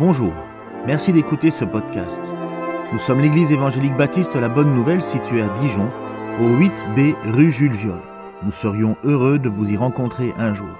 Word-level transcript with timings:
Bonjour, 0.00 0.32
merci 0.86 1.12
d'écouter 1.12 1.50
ce 1.50 1.66
podcast. 1.66 2.22
Nous 2.90 2.98
sommes 2.98 3.20
l'église 3.20 3.52
évangélique 3.52 3.98
baptiste 3.98 4.34
La 4.34 4.48
Bonne 4.48 4.74
Nouvelle 4.74 5.02
située 5.02 5.42
à 5.42 5.50
Dijon, 5.50 5.92
au 6.40 6.48
8B 6.48 7.14
rue 7.34 7.52
Jules 7.52 7.74
Viol. 7.74 8.00
Nous 8.42 8.50
serions 8.50 8.96
heureux 9.04 9.38
de 9.38 9.50
vous 9.50 9.70
y 9.70 9.76
rencontrer 9.76 10.32
un 10.38 10.54
jour 10.54 10.70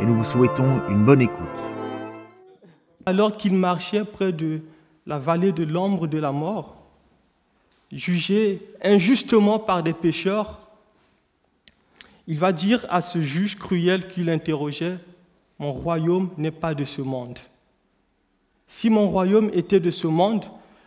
et 0.00 0.04
nous 0.04 0.14
vous 0.14 0.22
souhaitons 0.22 0.80
une 0.88 1.04
bonne 1.04 1.22
écoute. 1.22 1.58
Alors 3.04 3.36
qu'il 3.36 3.54
marchait 3.54 4.04
près 4.04 4.30
de 4.30 4.60
la 5.06 5.18
vallée 5.18 5.50
de 5.50 5.64
l'ombre 5.64 6.06
de 6.06 6.18
la 6.18 6.30
mort, 6.30 6.76
jugé 7.90 8.62
injustement 8.80 9.58
par 9.58 9.82
des 9.82 9.92
pécheurs, 9.92 10.60
il 12.28 12.38
va 12.38 12.52
dire 12.52 12.86
à 12.90 13.00
ce 13.00 13.20
juge 13.20 13.58
cruel 13.58 14.06
qui 14.06 14.22
l'interrogeait, 14.22 14.98
Mon 15.58 15.72
royaume 15.72 16.30
n'est 16.38 16.52
pas 16.52 16.76
de 16.76 16.84
ce 16.84 17.02
monde. 17.02 17.40
Si 18.72 18.88
mon 18.88 19.10
royaume 19.10 19.50
était 19.52 19.80
de 19.80 19.90
ce 19.90 20.06
monde, 20.06 20.46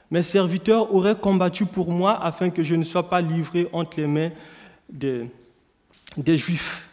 mes 0.09 0.23
serviteurs 0.23 0.91
auraient 0.91 1.16
combattu 1.16 1.67
pour 1.67 1.91
moi 1.91 2.20
afin 2.20 2.49
que 2.49 2.63
je 2.63 2.73
ne 2.73 2.84
sois 2.84 3.07
pas 3.12 3.21
livré 3.21 3.67
entre 3.71 3.99
les 3.99 4.07
mains 4.07 4.31
des, 4.89 5.30
Juifs. 6.35 6.90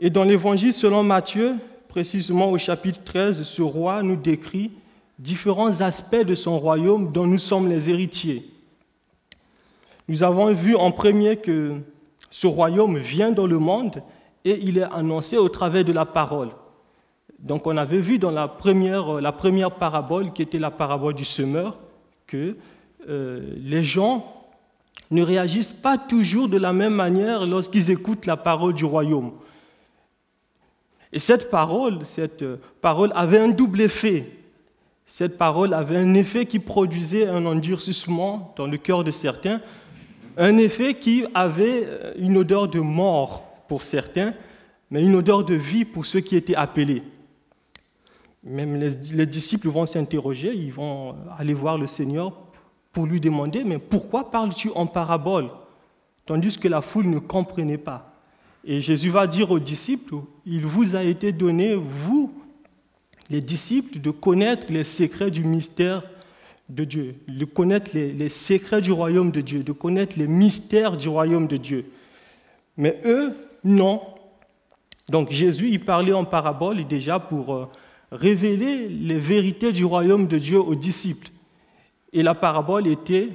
Et 0.00 0.10
dans 0.10 0.24
l'évangile 0.24 0.72
selon 0.72 1.04
Matthieu, 1.04 1.54
précisément 1.86 2.50
au 2.50 2.58
chapitre 2.58 3.00
13, 3.04 3.44
ce 3.44 3.62
roi 3.62 4.02
nous 4.02 4.16
décrit 4.16 4.72
différents 5.20 5.80
aspects 5.82 6.16
de 6.16 6.34
son 6.34 6.58
royaume 6.58 7.12
dont 7.12 7.28
nous 7.28 7.38
sommes 7.38 7.68
les 7.68 7.88
héritiers. 7.88 8.42
Nous 10.08 10.24
avons 10.24 10.52
vu 10.52 10.74
en 10.74 10.90
premier 10.90 11.36
que 11.36 11.76
ce 12.28 12.48
royaume 12.48 12.98
vient 12.98 13.30
dans 13.30 13.46
le 13.46 13.60
monde 13.60 14.02
et 14.44 14.58
il 14.64 14.78
est 14.78 14.92
annoncé 14.92 15.36
au 15.36 15.48
travers 15.48 15.84
de 15.84 15.92
la 15.92 16.06
parole. 16.06 16.50
Donc 17.42 17.66
on 17.66 17.76
avait 17.76 18.00
vu 18.00 18.18
dans 18.18 18.30
la 18.30 18.48
première, 18.48 19.20
la 19.20 19.32
première 19.32 19.72
parabole, 19.72 20.32
qui 20.32 20.42
était 20.42 20.58
la 20.58 20.70
parabole 20.70 21.14
du 21.14 21.24
semeur, 21.24 21.78
que 22.26 22.56
euh, 23.08 23.54
les 23.56 23.82
gens 23.82 24.36
ne 25.10 25.22
réagissent 25.22 25.72
pas 25.72 25.98
toujours 25.98 26.48
de 26.48 26.58
la 26.58 26.72
même 26.72 26.94
manière 26.94 27.46
lorsqu'ils 27.46 27.90
écoutent 27.90 28.26
la 28.26 28.36
parole 28.36 28.74
du 28.74 28.84
royaume. 28.84 29.32
Et 31.12 31.18
cette 31.18 31.50
parole, 31.50 32.04
cette 32.04 32.44
parole 32.80 33.10
avait 33.14 33.38
un 33.38 33.48
double 33.48 33.80
effet. 33.80 34.30
Cette 35.06 35.36
parole 35.36 35.74
avait 35.74 35.96
un 35.96 36.14
effet 36.14 36.46
qui 36.46 36.60
produisait 36.60 37.26
un 37.26 37.44
endurcissement 37.46 38.54
dans 38.56 38.66
le 38.66 38.76
cœur 38.76 39.02
de 39.02 39.10
certains, 39.10 39.60
un 40.36 40.56
effet 40.58 40.94
qui 40.94 41.24
avait 41.34 42.14
une 42.16 42.36
odeur 42.36 42.68
de 42.68 42.78
mort 42.78 43.50
pour 43.66 43.82
certains, 43.82 44.34
mais 44.90 45.02
une 45.02 45.16
odeur 45.16 45.44
de 45.44 45.54
vie 45.54 45.84
pour 45.84 46.06
ceux 46.06 46.20
qui 46.20 46.36
étaient 46.36 46.54
appelés. 46.54 47.02
Même 48.42 48.76
les, 48.76 48.90
les 49.12 49.26
disciples 49.26 49.68
vont 49.68 49.86
s'interroger, 49.86 50.54
ils 50.54 50.72
vont 50.72 51.14
aller 51.38 51.54
voir 51.54 51.76
le 51.76 51.86
Seigneur 51.86 52.32
pour 52.92 53.06
lui 53.06 53.20
demander, 53.20 53.64
mais 53.64 53.78
pourquoi 53.78 54.30
parles-tu 54.30 54.70
en 54.74 54.86
parabole? 54.86 55.50
Tandis 56.26 56.58
que 56.58 56.68
la 56.68 56.80
foule 56.80 57.06
ne 57.06 57.18
comprenait 57.18 57.78
pas. 57.78 58.10
Et 58.64 58.80
Jésus 58.80 59.10
va 59.10 59.26
dire 59.26 59.50
aux 59.50 59.58
disciples, 59.58 60.16
il 60.44 60.66
vous 60.66 60.96
a 60.96 61.02
été 61.02 61.32
donné, 61.32 61.74
vous, 61.74 62.32
les 63.30 63.40
disciples, 63.40 64.00
de 64.00 64.10
connaître 64.10 64.66
les 64.70 64.84
secrets 64.84 65.30
du 65.30 65.44
mystère 65.44 66.02
de 66.68 66.84
Dieu, 66.84 67.16
de 67.26 67.44
connaître 67.44 67.92
les, 67.94 68.12
les, 68.12 68.28
secrets 68.28 68.80
du 68.80 68.92
royaume 68.92 69.30
de 69.30 69.40
Dieu, 69.40 69.62
de 69.62 69.72
connaître 69.72 70.18
les 70.18 70.28
mystères 70.28 70.96
du 70.96 71.08
royaume 71.08 71.46
de 71.46 71.56
Dieu. 71.56 71.86
Mais 72.76 73.00
eux, 73.04 73.34
non. 73.64 74.02
Donc 75.08 75.30
Jésus, 75.30 75.68
il 75.70 75.84
parlait 75.84 76.12
en 76.12 76.24
parabole 76.24 76.86
déjà 76.86 77.18
pour 77.18 77.54
euh, 77.54 77.68
révéler 78.12 78.88
les 78.88 79.18
vérités 79.18 79.72
du 79.72 79.84
royaume 79.84 80.26
de 80.26 80.38
Dieu 80.38 80.60
aux 80.60 80.74
disciples. 80.74 81.28
Et 82.12 82.22
la 82.22 82.34
parabole 82.34 82.86
était 82.86 83.28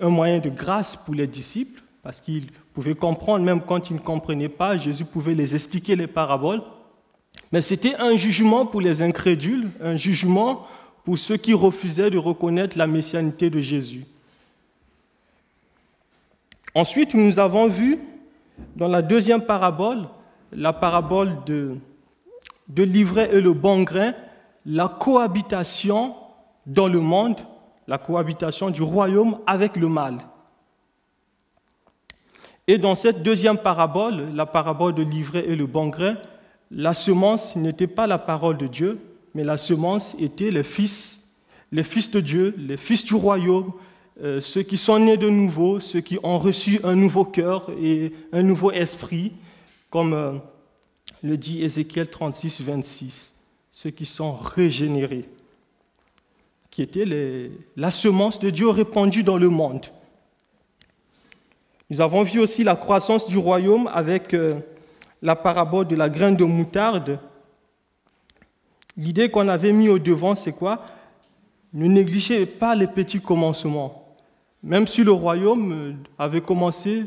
un 0.00 0.08
moyen 0.08 0.40
de 0.40 0.48
grâce 0.48 0.96
pour 0.96 1.14
les 1.14 1.26
disciples, 1.26 1.82
parce 2.02 2.20
qu'ils 2.20 2.46
pouvaient 2.74 2.94
comprendre, 2.94 3.44
même 3.44 3.60
quand 3.60 3.90
ils 3.90 3.94
ne 3.94 4.00
comprenaient 4.00 4.48
pas, 4.48 4.76
Jésus 4.76 5.04
pouvait 5.04 5.34
les 5.34 5.54
expliquer 5.54 5.96
les 5.96 6.06
paraboles. 6.08 6.62
Mais 7.52 7.62
c'était 7.62 7.94
un 7.96 8.16
jugement 8.16 8.66
pour 8.66 8.80
les 8.80 9.00
incrédules, 9.00 9.70
un 9.80 9.96
jugement 9.96 10.66
pour 11.04 11.18
ceux 11.18 11.36
qui 11.36 11.54
refusaient 11.54 12.10
de 12.10 12.18
reconnaître 12.18 12.76
la 12.76 12.86
messianité 12.86 13.50
de 13.50 13.60
Jésus. 13.60 14.04
Ensuite, 16.74 17.14
nous 17.14 17.38
avons 17.38 17.68
vu 17.68 17.98
dans 18.74 18.88
la 18.88 19.02
deuxième 19.02 19.42
parabole, 19.42 20.08
la 20.52 20.72
parabole 20.72 21.36
de, 21.46 21.76
de 22.68 22.82
l'ivraie 22.82 23.30
et 23.32 23.40
le 23.40 23.52
bon 23.52 23.82
grain, 23.82 24.14
la 24.66 24.88
cohabitation 24.88 26.14
dans 26.66 26.88
le 26.88 27.00
monde, 27.00 27.40
la 27.86 27.98
cohabitation 27.98 28.70
du 28.70 28.82
royaume 28.82 29.38
avec 29.46 29.76
le 29.76 29.88
mal. 29.88 30.18
Et 32.66 32.78
dans 32.78 32.94
cette 32.94 33.22
deuxième 33.22 33.58
parabole, 33.58 34.30
la 34.34 34.46
parabole 34.46 34.94
de 34.94 35.02
l'ivraie 35.02 35.44
et 35.46 35.54
le 35.54 35.66
bon 35.66 35.88
grain, 35.88 36.16
la 36.70 36.94
semence 36.94 37.56
n'était 37.56 37.86
pas 37.86 38.06
la 38.06 38.18
parole 38.18 38.56
de 38.56 38.66
Dieu, 38.66 38.98
mais 39.34 39.44
la 39.44 39.58
semence 39.58 40.16
était 40.18 40.50
les 40.50 40.62
fils, 40.62 41.34
les 41.70 41.82
fils 41.82 42.10
de 42.10 42.20
Dieu, 42.20 42.54
les 42.56 42.78
fils 42.78 43.04
du 43.04 43.14
royaume, 43.14 43.72
euh, 44.22 44.40
ceux 44.40 44.62
qui 44.62 44.78
sont 44.78 44.98
nés 44.98 45.16
de 45.16 45.28
nouveau, 45.28 45.80
ceux 45.80 46.00
qui 46.00 46.18
ont 46.22 46.38
reçu 46.38 46.80
un 46.84 46.94
nouveau 46.94 47.24
cœur 47.24 47.68
et 47.80 48.12
un 48.32 48.42
nouveau 48.42 48.70
esprit, 48.70 49.32
comme 49.90 50.14
euh, 50.14 50.32
le 51.22 51.36
dit 51.36 51.62
Ézéchiel 51.62 52.08
36, 52.08 52.60
26, 52.60 53.34
ceux 53.72 53.90
qui 53.90 54.06
sont 54.06 54.32
régénérés, 54.32 55.28
qui 56.70 56.82
étaient 56.82 57.04
les, 57.04 57.50
la 57.76 57.90
semence 57.90 58.38
de 58.38 58.50
Dieu 58.50 58.68
répandue 58.68 59.22
dans 59.22 59.38
le 59.38 59.48
monde. 59.48 59.86
Nous 61.90 62.00
avons 62.00 62.22
vu 62.22 62.40
aussi 62.40 62.64
la 62.64 62.76
croissance 62.76 63.26
du 63.26 63.38
royaume 63.38 63.88
avec 63.92 64.34
euh, 64.34 64.54
la 65.22 65.36
parabole 65.36 65.86
de 65.86 65.96
la 65.96 66.08
graine 66.08 66.36
de 66.36 66.44
moutarde. 66.44 67.18
L'idée 68.96 69.30
qu'on 69.30 69.48
avait 69.48 69.72
mis 69.72 69.88
au 69.88 69.98
devant, 69.98 70.34
c'est 70.34 70.52
quoi? 70.52 70.84
Ne 71.72 71.86
négligez 71.86 72.46
pas 72.46 72.74
les 72.74 72.86
petits 72.86 73.20
commencements. 73.20 74.16
Même 74.62 74.86
si 74.86 75.04
le 75.04 75.12
royaume 75.12 75.72
euh, 75.72 75.92
avait 76.18 76.40
commencé 76.40 77.04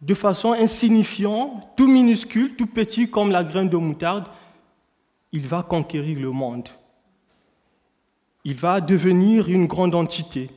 de 0.00 0.14
façon 0.14 0.52
insignifiante, 0.52 1.76
tout 1.76 1.88
minuscule, 1.88 2.56
tout 2.56 2.66
petit 2.66 3.08
comme 3.08 3.30
la 3.30 3.44
graine 3.44 3.68
de 3.68 3.76
moutarde, 3.76 4.26
il 5.32 5.46
va 5.46 5.62
conquérir 5.62 6.20
le 6.20 6.30
monde. 6.30 6.68
Il 8.44 8.56
va 8.56 8.80
devenir 8.80 9.48
une 9.48 9.66
grande 9.66 9.94
entité. 9.94 10.50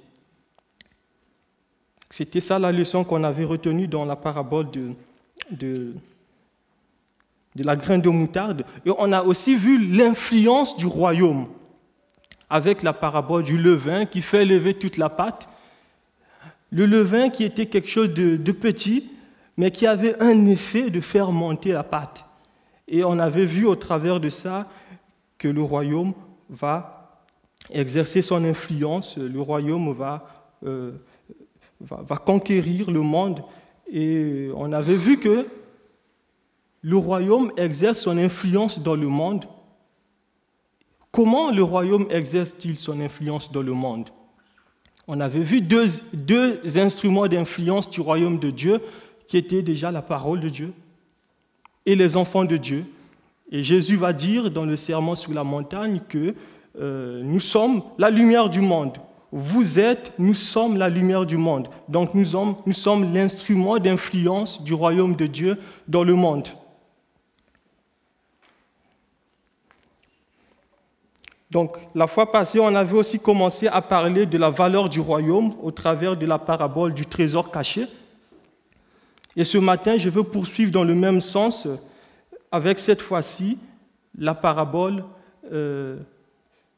C'était 2.10 2.42
ça 2.42 2.60
la 2.60 2.72
leçon 2.72 3.04
qu'on 3.04 3.24
avait 3.24 3.46
retenue 3.46 3.88
dans 3.88 4.06
la 4.06 4.16
parabole 4.16 4.70
de, 4.72 4.92
de, 5.52 5.94
la 7.56 7.76
graine 7.76 8.02
de 8.02 8.10
moutarde. 8.10 8.66
Et 8.86 8.92
on 8.98 9.12
a 9.12 9.24
aussi 9.24 9.56
vu 9.56 9.78
l'influence 9.78 10.78
du 10.78 10.86
royaume 10.86 11.48
avec 12.50 12.84
la 12.84 12.94
parabole 12.94 13.44
du 13.44 13.58
levain 13.58 14.06
qui 14.06 14.22
fait 14.22 14.46
lever 14.46 14.74
toute 14.74 14.98
la 14.98 15.10
pâte. 15.10 15.50
Le 16.70 16.86
levain 16.86 17.30
qui 17.30 17.44
était 17.44 17.66
quelque 17.66 17.90
chose 17.90 18.14
de 18.14 18.52
petit, 18.52 19.10
mais 19.58 19.72
qui 19.72 19.88
avait 19.88 20.16
un 20.22 20.46
effet 20.46 20.90
de 20.92 21.02
faire 21.02 21.32
monter 21.32 21.72
la 21.72 21.84
pâte. 21.84 22.26
Et 22.88 23.04
on 23.04 23.18
avait 23.20 23.46
vu 23.46 23.66
au 23.66 23.76
travers 23.76 24.20
de 24.20 24.30
ça 24.30 24.68
que 25.38 25.48
le 25.48 25.62
royaume 25.62 26.14
va 26.50 27.26
exercer 27.72 28.22
son 28.22 28.44
influence, 28.46 29.18
le 29.18 29.42
royaume 29.42 29.92
va, 29.94 30.28
euh, 30.66 30.94
conquérir 32.26 32.92
le 32.92 33.02
monde. 33.02 33.44
Et 33.92 34.50
on 34.56 34.72
avait 34.72 34.96
vu 34.96 35.18
que 35.18 35.46
le 36.82 36.98
royaume 36.98 37.52
exerce 37.58 38.00
son 38.00 38.18
influence 38.18 38.80
dans 38.80 38.96
le 38.96 39.08
monde. 39.08 39.46
Comment 41.12 41.52
le 41.52 41.64
royaume 41.64 42.06
exerce-t-il 42.10 42.78
son 42.78 43.02
influence 43.02 43.52
dans 43.52 43.64
le 43.64 43.74
monde? 43.74 44.10
On 45.08 45.20
avait 45.20 45.42
vu 45.42 45.62
deux 45.62 46.78
instruments 46.78 47.28
d'influence 47.28 47.90
du 47.90 48.02
royaume 48.02 48.40
de 48.40 48.52
Dieu 48.52 48.82
qui 49.28 49.38
était 49.38 49.62
déjà 49.62 49.92
la 49.92 50.02
parole 50.02 50.40
de 50.40 50.50
Dieu 50.50 50.74
et 51.86 51.96
les 51.96 52.16
enfants 52.18 52.46
de 52.46 52.58
Dieu. 52.58 52.86
Et 53.52 53.64
Jésus 53.64 53.96
va 53.96 54.14
dire 54.14 54.52
dans 54.52 54.66
le 54.66 54.76
serment 54.76 55.16
sur 55.16 55.34
la 55.34 55.44
montagne 55.44 56.02
que 56.08 56.36
euh, 56.80 57.22
nous 57.24 57.40
sommes 57.40 57.82
la 57.98 58.10
lumière 58.10 58.50
du 58.50 58.62
monde. 58.62 58.98
Vous 59.32 59.80
êtes, 59.80 60.14
nous 60.18 60.34
sommes 60.34 60.78
la 60.78 60.90
lumière 60.90 61.26
du 61.26 61.38
monde. 61.38 61.68
Donc 61.90 62.14
nous 62.14 62.26
sommes, 62.26 62.56
nous 62.66 62.74
sommes 62.74 63.14
l'instrument 63.14 63.78
d'influence 63.78 64.62
du 64.64 64.74
royaume 64.74 65.16
de 65.16 65.28
Dieu 65.28 65.60
dans 65.88 66.04
le 66.04 66.14
monde. 66.14 66.48
Donc 71.52 71.78
la 71.96 72.08
fois 72.08 72.32
passée, 72.32 72.60
on 72.60 72.76
avait 72.76 72.98
aussi 72.98 73.20
commencé 73.20 73.68
à 73.68 73.82
parler 73.82 74.26
de 74.26 74.38
la 74.38 74.50
valeur 74.50 74.90
du 74.90 75.00
royaume 75.00 75.54
au 75.62 75.72
travers 75.72 76.18
de 76.18 76.26
la 76.26 76.38
parabole 76.38 76.94
du 76.94 77.06
trésor 77.06 77.52
caché. 77.52 77.88
Et 79.38 79.44
ce 79.44 79.60
matin, 79.60 80.00
je 80.00 80.10
veux 80.10 80.24
poursuivre 80.24 80.72
dans 80.72 80.84
le 80.84 80.96
même 80.96 81.22
sens 81.22 81.68
avec 82.52 82.80
cette 82.80 83.04
fois-ci 83.04 83.60
la 84.18 84.34
parabole 84.34 85.06
euh, 85.54 86.00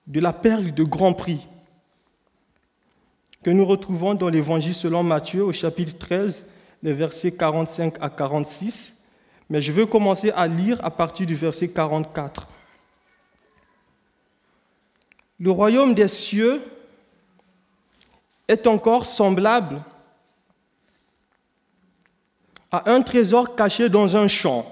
de 0.06 0.20
la 0.20 0.34
perle 0.34 0.74
de 0.74 0.84
grand 0.84 1.14
prix 1.14 1.48
que 3.44 3.50
nous 3.50 3.66
retrouvons 3.66 4.14
dans 4.14 4.28
l'Évangile 4.28 4.76
selon 4.76 5.04
Matthieu 5.04 5.46
au 5.46 5.54
chapitre 5.54 5.98
13, 5.98 6.44
les 6.84 6.92
versets 6.92 7.32
45 7.32 7.96
à 8.02 8.10
46. 8.10 9.06
Mais 9.50 9.62
je 9.62 9.72
veux 9.72 9.86
commencer 9.86 10.32
à 10.32 10.46
lire 10.46 10.84
à 10.84 10.92
partir 10.92 11.26
du 11.26 11.36
verset 11.36 11.70
44. 11.70 12.46
Le 15.40 15.50
royaume 15.50 15.94
des 15.94 16.10
cieux 16.10 16.62
est 18.50 18.68
encore 18.68 19.06
semblable 19.06 19.82
à 22.72 22.90
un 22.92 23.02
trésor 23.02 23.56
caché 23.56 23.90
dans 23.90 24.16
un 24.16 24.28
champ. 24.28 24.66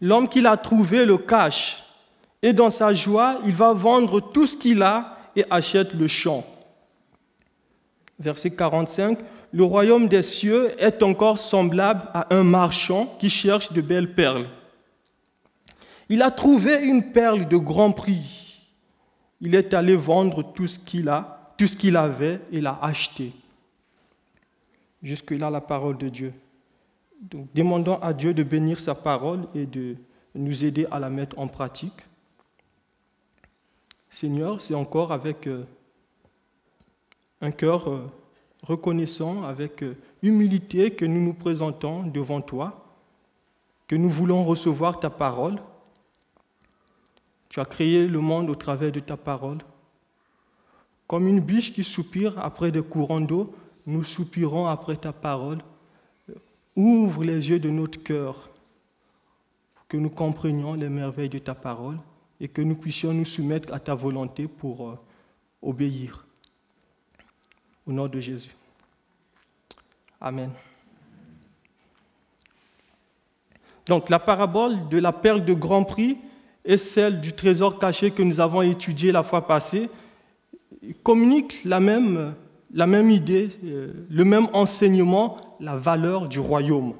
L'homme 0.00 0.28
qui 0.28 0.40
l'a 0.40 0.56
trouvé 0.56 1.04
le 1.04 1.18
cache, 1.18 1.82
et 2.42 2.52
dans 2.52 2.70
sa 2.70 2.94
joie, 2.94 3.40
il 3.44 3.54
va 3.54 3.72
vendre 3.72 4.20
tout 4.20 4.46
ce 4.46 4.56
qu'il 4.56 4.82
a 4.82 5.18
et 5.34 5.44
achète 5.50 5.94
le 5.94 6.06
champ. 6.06 6.44
Verset 8.18 8.50
45, 8.50 9.18
le 9.52 9.64
royaume 9.64 10.08
des 10.08 10.22
cieux 10.22 10.74
est 10.78 11.02
encore 11.02 11.38
semblable 11.38 12.08
à 12.14 12.34
un 12.34 12.44
marchand 12.44 13.16
qui 13.18 13.30
cherche 13.30 13.72
de 13.72 13.80
belles 13.80 14.14
perles. 14.14 14.46
Il 16.08 16.22
a 16.22 16.30
trouvé 16.30 16.80
une 16.82 17.12
perle 17.12 17.48
de 17.48 17.56
grand 17.56 17.92
prix. 17.92 18.66
Il 19.40 19.54
est 19.54 19.74
allé 19.74 19.94
vendre 19.94 20.42
tout 20.42 20.66
ce 20.66 20.78
qu'il 20.78 21.08
a, 21.08 21.54
tout 21.56 21.66
ce 21.66 21.76
qu'il 21.76 21.96
avait 21.96 22.40
et 22.52 22.60
l'a 22.60 22.78
acheté. 22.82 23.32
Jusque-là, 25.02 25.50
la 25.50 25.60
parole 25.60 25.96
de 25.96 26.08
Dieu. 26.08 26.32
Donc, 27.20 27.48
demandons 27.54 27.98
à 28.00 28.12
Dieu 28.12 28.34
de 28.34 28.42
bénir 28.42 28.78
sa 28.78 28.94
parole 28.94 29.46
et 29.54 29.66
de 29.66 29.96
nous 30.34 30.64
aider 30.64 30.86
à 30.90 30.98
la 30.98 31.10
mettre 31.10 31.38
en 31.38 31.48
pratique. 31.48 32.06
Seigneur, 34.10 34.60
c'est 34.60 34.74
encore 34.74 35.12
avec 35.12 35.46
euh, 35.46 35.64
un 37.40 37.50
cœur 37.50 37.90
euh, 37.90 38.10
reconnaissant, 38.62 39.44
avec 39.44 39.82
euh, 39.82 39.96
humilité 40.22 40.92
que 40.92 41.04
nous 41.04 41.20
nous 41.20 41.34
présentons 41.34 42.06
devant 42.06 42.40
toi, 42.40 42.84
que 43.86 43.96
nous 43.96 44.10
voulons 44.10 44.44
recevoir 44.44 45.00
ta 45.00 45.10
parole. 45.10 45.56
Tu 47.48 47.60
as 47.60 47.64
créé 47.64 48.06
le 48.06 48.20
monde 48.20 48.50
au 48.50 48.54
travers 48.54 48.92
de 48.92 49.00
ta 49.00 49.16
parole. 49.16 49.58
Comme 51.06 51.26
une 51.26 51.40
biche 51.40 51.72
qui 51.72 51.84
soupire 51.84 52.38
après 52.38 52.70
des 52.70 52.82
courants 52.82 53.20
d'eau, 53.20 53.54
nous 53.88 54.04
soupirons 54.04 54.66
après 54.66 54.96
ta 54.96 55.14
parole. 55.14 55.58
Ouvre 56.76 57.24
les 57.24 57.48
yeux 57.48 57.58
de 57.58 57.70
notre 57.70 58.02
cœur 58.02 58.50
pour 59.74 59.86
que 59.88 59.96
nous 59.96 60.10
comprenions 60.10 60.74
les 60.74 60.90
merveilles 60.90 61.30
de 61.30 61.38
ta 61.38 61.54
parole 61.54 61.96
et 62.38 62.48
que 62.48 62.60
nous 62.60 62.76
puissions 62.76 63.14
nous 63.14 63.24
soumettre 63.24 63.72
à 63.72 63.80
ta 63.80 63.94
volonté 63.94 64.46
pour 64.46 64.90
euh, 64.90 64.98
obéir. 65.62 66.26
Au 67.86 67.92
nom 67.92 68.04
de 68.04 68.20
Jésus. 68.20 68.54
Amen. 70.20 70.50
Donc 73.86 74.10
la 74.10 74.18
parabole 74.18 74.86
de 74.90 74.98
la 74.98 75.14
perle 75.14 75.46
de 75.46 75.54
grand 75.54 75.84
prix 75.84 76.18
et 76.62 76.76
celle 76.76 77.22
du 77.22 77.32
trésor 77.32 77.78
caché 77.78 78.10
que 78.10 78.22
nous 78.22 78.38
avons 78.38 78.60
étudié 78.60 79.12
la 79.12 79.22
fois 79.22 79.46
passée 79.46 79.88
communiquent 81.02 81.64
la 81.64 81.80
même 81.80 82.34
la 82.72 82.86
même 82.86 83.10
idée, 83.10 83.50
euh, 83.64 83.92
le 84.10 84.24
même 84.24 84.48
enseignement, 84.52 85.38
la 85.60 85.76
valeur 85.76 86.28
du 86.28 86.38
royaume. 86.38 86.94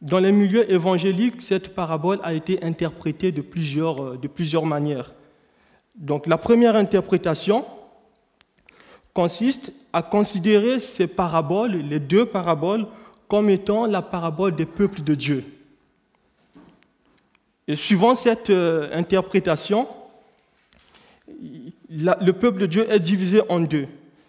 Dans 0.00 0.18
les 0.18 0.32
milieux 0.32 0.70
évangéliques, 0.70 1.42
cette 1.42 1.74
parabole 1.74 2.18
a 2.22 2.32
été 2.32 2.62
interprétée 2.64 3.32
de 3.32 3.42
plusieurs, 3.42 4.02
euh, 4.02 4.16
de 4.16 4.28
plusieurs 4.28 4.66
manières. 4.66 5.12
Donc 5.94 6.26
la 6.26 6.38
première 6.38 6.74
interprétation 6.74 7.64
consiste 9.12 9.72
à 9.92 10.02
considérer 10.02 10.80
ces 10.80 11.06
paraboles, 11.06 11.72
les 11.72 12.00
deux 12.00 12.24
paraboles, 12.24 12.86
comme 13.28 13.50
étant 13.50 13.86
la 13.86 14.02
parabole 14.02 14.54
des 14.54 14.66
peuples 14.66 15.02
de 15.02 15.14
Dieu. 15.14 15.44
Et 17.68 17.76
suivant 17.76 18.14
cette 18.14 18.50
euh, 18.50 18.90
le 21.92 22.32
peuple 22.32 22.60
de 22.60 22.66
Dieu 22.66 22.90
est 22.90 23.00
divisé 23.00 23.42
en 23.48 23.60
deux. 23.60 23.86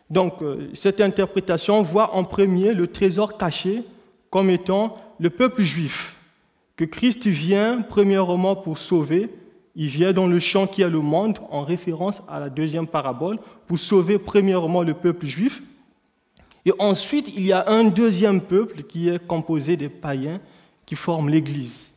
Donc, 0.10 0.42
euh, 0.42 0.69
cette 0.74 1.01
interprétation 1.01 1.81
voit 1.81 2.13
en 2.15 2.24
premier 2.24 2.74
le 2.74 2.88
trésor 2.88 3.38
caché 3.38 3.83
comme 4.30 4.50
étant 4.50 4.95
le 5.19 5.30
peuple 5.30 5.62
juif, 5.62 6.15
que 6.75 6.86
Christ 6.86 7.27
vient 7.27 7.81
premièrement 7.81 8.56
pour 8.56 8.77
sauver. 8.77 9.30
Il 9.75 9.88
vient 9.88 10.12
dans 10.12 10.27
le 10.27 10.39
champ 10.39 10.68
qui 10.68 10.81
est 10.81 10.89
le 10.89 11.00
monde, 11.00 11.39
en 11.50 11.63
référence 11.63 12.21
à 12.27 12.39
la 12.39 12.50
deuxième 12.50 12.88
parabole, 12.88 13.39
pour 13.68 13.80
sauver 13.80 14.19
premièrement 14.19 14.83
le 14.83 14.94
peuple 14.94 15.25
juif. 15.25 15.63
Et 16.66 16.74
ensuite, 16.80 17.30
il 17.36 17.45
y 17.45 17.54
a 17.54 17.69
un 17.69 17.86
deuxième 17.86 18.42
peuple 18.42 18.83
qui 18.83 19.09
est 19.09 19.25
composé 19.25 19.77
des 19.77 19.89
païens 19.89 20.39
qui 20.86 20.95
forment 20.95 21.30
l'Église. 21.30 21.94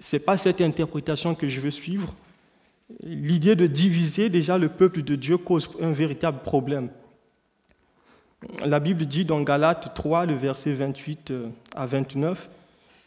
Ce 0.00 0.16
n'est 0.16 0.20
pas 0.20 0.36
cette 0.36 0.60
interprétation 0.60 1.34
que 1.34 1.48
je 1.48 1.60
veux 1.60 1.70
suivre 1.70 2.14
l'idée 3.02 3.56
de 3.56 3.66
diviser 3.66 4.28
déjà 4.30 4.58
le 4.58 4.68
peuple 4.68 5.02
de 5.02 5.14
Dieu 5.14 5.38
cause 5.38 5.70
un 5.80 5.92
véritable 5.92 6.40
problème. 6.40 6.90
La 8.64 8.80
Bible 8.80 9.04
dit 9.04 9.24
dans 9.24 9.40
Galates 9.40 9.94
3, 9.94 10.26
le 10.26 10.34
verset 10.34 10.72
28 10.72 11.30
euh, 11.30 11.48
à 11.74 11.86
29, 11.86 12.48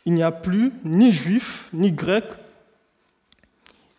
Il 0.06 0.14
n'y 0.14 0.24
a 0.24 0.32
plus 0.32 0.74
ni 0.84 1.14
juif 1.14 1.70
ni 1.74 1.92
grec, 1.92 2.26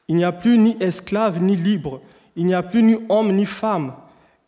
il 0.08 0.16
n'y 0.16 0.24
a 0.24 0.32
plus 0.32 0.58
ni 0.58 0.76
esclave 0.80 1.40
ni 1.40 1.56
libre, 1.56 2.02
il 2.36 2.44
n'y 2.46 2.54
a 2.54 2.62
plus 2.62 2.82
ni 2.82 2.98
homme 3.08 3.32
ni 3.32 3.46
femme, 3.46 3.94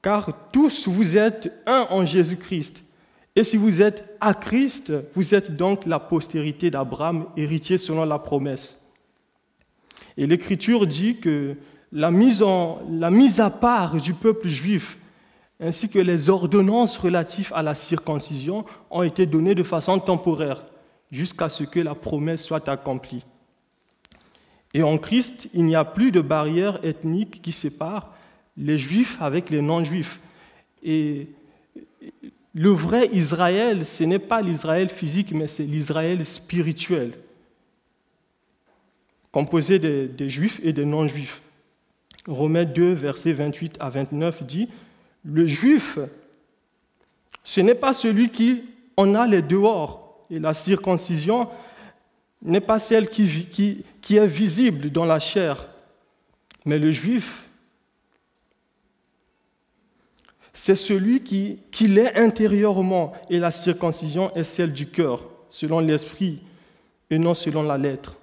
car 0.02 0.30
tous 0.52 0.86
vous 0.86 1.16
êtes 1.16 1.52
un 1.66 1.86
en 1.90 2.04
Jésus-Christ. 2.04 2.84
Et 3.34 3.44
si 3.44 3.56
vous 3.56 3.80
êtes 3.80 4.16
à 4.20 4.34
Christ, 4.34 4.92
vous 5.14 5.34
êtes 5.34 5.56
donc 5.56 5.86
la 5.86 5.98
postérité 5.98 6.70
d'Abraham, 6.70 7.26
héritier 7.36 7.78
selon 7.78 8.04
la 8.04 8.18
promesse. 8.18 8.83
Et 10.16 10.26
l'Écriture 10.26 10.86
dit 10.86 11.18
que 11.18 11.56
la 11.92 12.10
mise, 12.10 12.42
à 13.40 13.50
part 13.50 13.96
du 13.96 14.14
peuple 14.14 14.48
juif 14.48 14.98
ainsi 15.60 15.88
que 15.88 16.00
les 16.00 16.28
ordonnances 16.28 16.96
relatives 16.96 17.52
à 17.54 17.62
la 17.62 17.74
circoncision 17.74 18.64
ont 18.90 19.02
été 19.02 19.24
données 19.24 19.54
de 19.54 19.62
façon 19.62 19.98
temporaire 20.00 20.64
jusqu'à 21.12 21.48
ce 21.48 21.62
que 21.62 21.78
la 21.78 21.94
promesse 21.94 22.42
soit 22.42 22.68
accomplie. 22.68 23.24
Et 24.74 24.82
en 24.82 24.98
Christ, 24.98 25.48
il 25.54 25.64
n'y 25.64 25.76
a 25.76 25.84
plus 25.84 26.10
de 26.10 26.20
barrière 26.20 26.84
ethnique 26.84 27.40
qui 27.40 27.52
sépare 27.52 28.12
les 28.56 28.78
juifs 28.78 29.16
avec 29.20 29.48
les 29.50 29.62
non-juifs. 29.62 30.20
Et 30.82 31.28
le 32.52 32.70
vrai 32.70 33.08
Israël, 33.12 33.86
ce 33.86 34.02
n'est 34.02 34.18
pas 34.18 34.42
l'Israël 34.42 34.90
physique, 34.90 35.32
mais 35.32 35.46
c'est 35.46 35.62
l'Israël 35.62 36.26
spirituel 36.26 37.12
composé 39.34 39.80
des, 39.80 40.30
juifs 40.30 40.60
et 40.62 40.72
des 40.72 40.84
non-juifs. 40.84 41.42
Romains 42.28 42.64
2, 42.64 42.92
versets 42.92 43.32
28 43.32 43.78
à 43.80 43.90
29 43.90 44.44
dit, 44.44 44.68
le 45.24 45.48
juif, 45.48 45.98
ce 47.42 47.60
n'est 47.60 47.74
pas 47.74 47.92
celui 47.92 48.30
qui 48.30 48.62
en 48.96 49.16
a 49.16 49.26
les 49.26 49.42
dehors, 49.42 50.24
et 50.30 50.38
la 50.38 50.54
circoncision 50.54 51.48
n'est 52.42 52.60
pas 52.60 52.78
celle 52.78 53.08
qui, 53.08 53.84
est 54.10 54.26
visible 54.26 54.92
dans 54.92 55.04
la 55.04 55.18
chair, 55.18 55.68
mais 56.64 56.78
le 56.78 56.92
juif, 56.92 57.48
c'est 60.52 60.76
celui 60.76 61.24
qui, 61.24 61.58
qui 61.72 61.88
l'est 61.88 62.14
intérieurement, 62.14 63.14
et 63.28 63.40
la 63.40 63.50
circoncision 63.50 64.32
est 64.36 64.44
celle 64.44 64.72
du 64.72 64.86
cœur, 64.86 65.28
selon 65.50 65.80
l'esprit, 65.80 66.38
et 67.10 67.18
non 67.18 67.34
selon 67.34 67.64
la 67.64 67.76
lettre. 67.76 68.16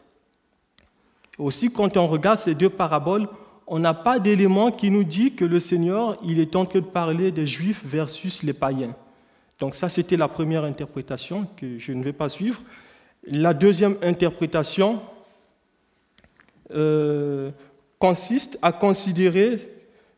Aussi, 1.42 1.72
quand 1.72 1.98
on 1.98 2.06
regarde 2.06 2.38
ces 2.38 2.54
deux 2.54 2.70
paraboles, 2.70 3.28
on 3.66 3.80
n'a 3.80 3.96
pas 3.96 4.20
d'élément 4.20 4.70
qui 4.70 4.92
nous 4.92 5.04
dit 5.04 5.34
que 5.34 5.44
le 5.44 5.60
Seigneur, 5.60 6.16
il 6.24 6.40
est 6.40 6.56
en 6.56 6.66
train 6.66 6.82
de 6.82 6.86
parler 6.86 7.32
des 7.32 7.48
Juifs 7.48 7.82
versus 7.84 8.44
les 8.44 8.54
païens. 8.54 8.94
Donc 9.58 9.74
ça, 9.74 9.90
c'était 9.90 10.18
la 10.18 10.28
première 10.28 10.66
interprétation 10.66 11.48
que 11.58 11.80
je 11.80 11.94
ne 11.94 12.04
vais 12.04 12.14
pas 12.14 12.30
suivre. 12.30 12.62
La 13.24 13.56
deuxième 13.56 13.98
interprétation 14.04 15.02
euh, 16.76 17.50
consiste 17.98 18.60
à 18.62 18.72
considérer 18.72 19.68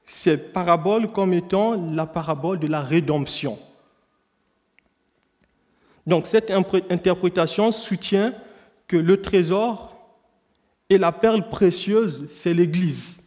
ces 0.06 0.36
paraboles 0.36 1.10
comme 1.14 1.32
étant 1.32 1.76
la 1.94 2.06
parabole 2.06 2.60
de 2.60 2.68
la 2.68 2.82
rédemption. 2.82 3.58
Donc 6.06 6.28
cette 6.28 6.52
interprétation 6.52 7.72
soutient 7.72 8.34
que 8.90 8.98
le 8.98 9.22
trésor 9.22 9.93
et 10.94 10.98
la 10.98 11.12
perle 11.12 11.50
précieuse, 11.50 12.26
c'est 12.30 12.54
l'Église, 12.54 13.24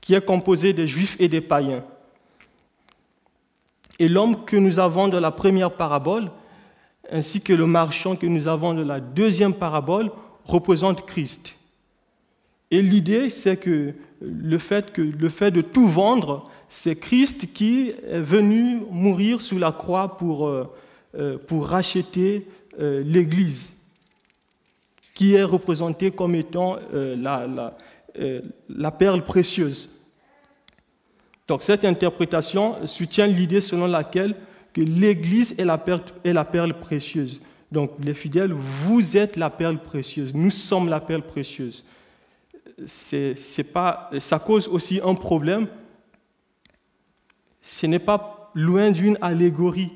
qui 0.00 0.14
est 0.14 0.24
composée 0.24 0.72
des 0.72 0.86
juifs 0.86 1.16
et 1.18 1.28
des 1.28 1.40
païens. 1.40 1.84
Et 3.98 4.08
l'homme 4.08 4.44
que 4.44 4.56
nous 4.56 4.78
avons 4.78 5.08
dans 5.08 5.20
la 5.20 5.30
première 5.30 5.72
parabole, 5.72 6.30
ainsi 7.10 7.40
que 7.40 7.52
le 7.52 7.66
marchand 7.66 8.16
que 8.16 8.26
nous 8.26 8.46
avons 8.46 8.74
dans 8.74 8.84
la 8.84 9.00
deuxième 9.00 9.54
parabole, 9.54 10.10
représentent 10.44 11.06
Christ. 11.06 11.56
Et 12.70 12.82
l'idée, 12.82 13.30
c'est 13.30 13.56
que 13.56 13.94
le 14.20 14.58
fait, 14.58 14.92
de 14.92 15.60
tout 15.60 15.86
vendre, 15.86 16.50
c'est 16.68 16.96
Christ 16.96 17.52
qui 17.52 17.90
est 17.90 18.20
venu 18.20 18.82
mourir 18.90 19.40
sous 19.40 19.58
la 19.58 19.72
croix 19.72 20.16
pour, 20.16 20.46
euh, 20.46 20.70
euh, 21.14 21.38
racheter 21.50 22.46
euh, 22.78 23.02
l'Église, 23.04 23.72
qui 25.18 25.34
est 25.34 25.42
représentée 25.42 26.12
comme 26.12 26.36
étant 26.36 26.76
la, 26.92 27.44
la, 27.48 27.76
la 28.68 28.90
perle 28.92 29.24
précieuse. 29.24 29.90
Donc 31.48 31.60
cette 31.62 31.84
interprétation 31.84 32.86
soutient 32.86 33.26
l'idée 33.26 33.60
selon 33.60 33.88
laquelle 33.88 34.36
que 34.72 34.80
l'Église 34.80 35.56
est 35.58 35.64
la, 35.64 35.76
perle, 35.76 36.02
est 36.22 36.32
la 36.32 36.44
perle 36.44 36.78
précieuse. 36.78 37.40
Donc 37.72 37.94
les 37.98 38.14
fidèles, 38.14 38.52
vous 38.52 39.16
êtes 39.16 39.36
la 39.36 39.50
perle 39.50 39.82
précieuse, 39.82 40.32
nous 40.32 40.52
sommes 40.52 40.88
la 40.88 41.00
perle 41.00 41.22
précieuse. 41.22 41.84
C'est, 42.86 43.34
pas, 43.72 44.10
ça 44.20 44.38
cause 44.38 44.68
aussi 44.68 45.00
un 45.04 45.14
problème. 45.14 45.66
Ce 47.60 47.86
n'est 47.86 47.98
pas 47.98 48.52
loin 48.54 48.92
d'une 48.92 49.18
allégorie. 49.20 49.90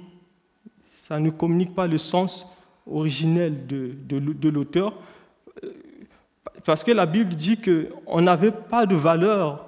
Ça 0.92 1.20
ne 1.20 1.30
communique 1.30 1.76
pas 1.76 1.86
le 1.86 1.98
sens 1.98 2.44
originel 2.86 3.66
de, 3.66 3.94
de, 4.04 4.48
l'auteur. 4.48 4.94
Parce 6.64 6.84
que 6.84 6.92
la 6.92 7.06
Bible 7.06 7.34
dit 7.34 7.58
qu'on 7.60 8.20
n'avait 8.20 8.52
pas 8.52 8.86
de 8.86 8.96
valeur 8.96 9.66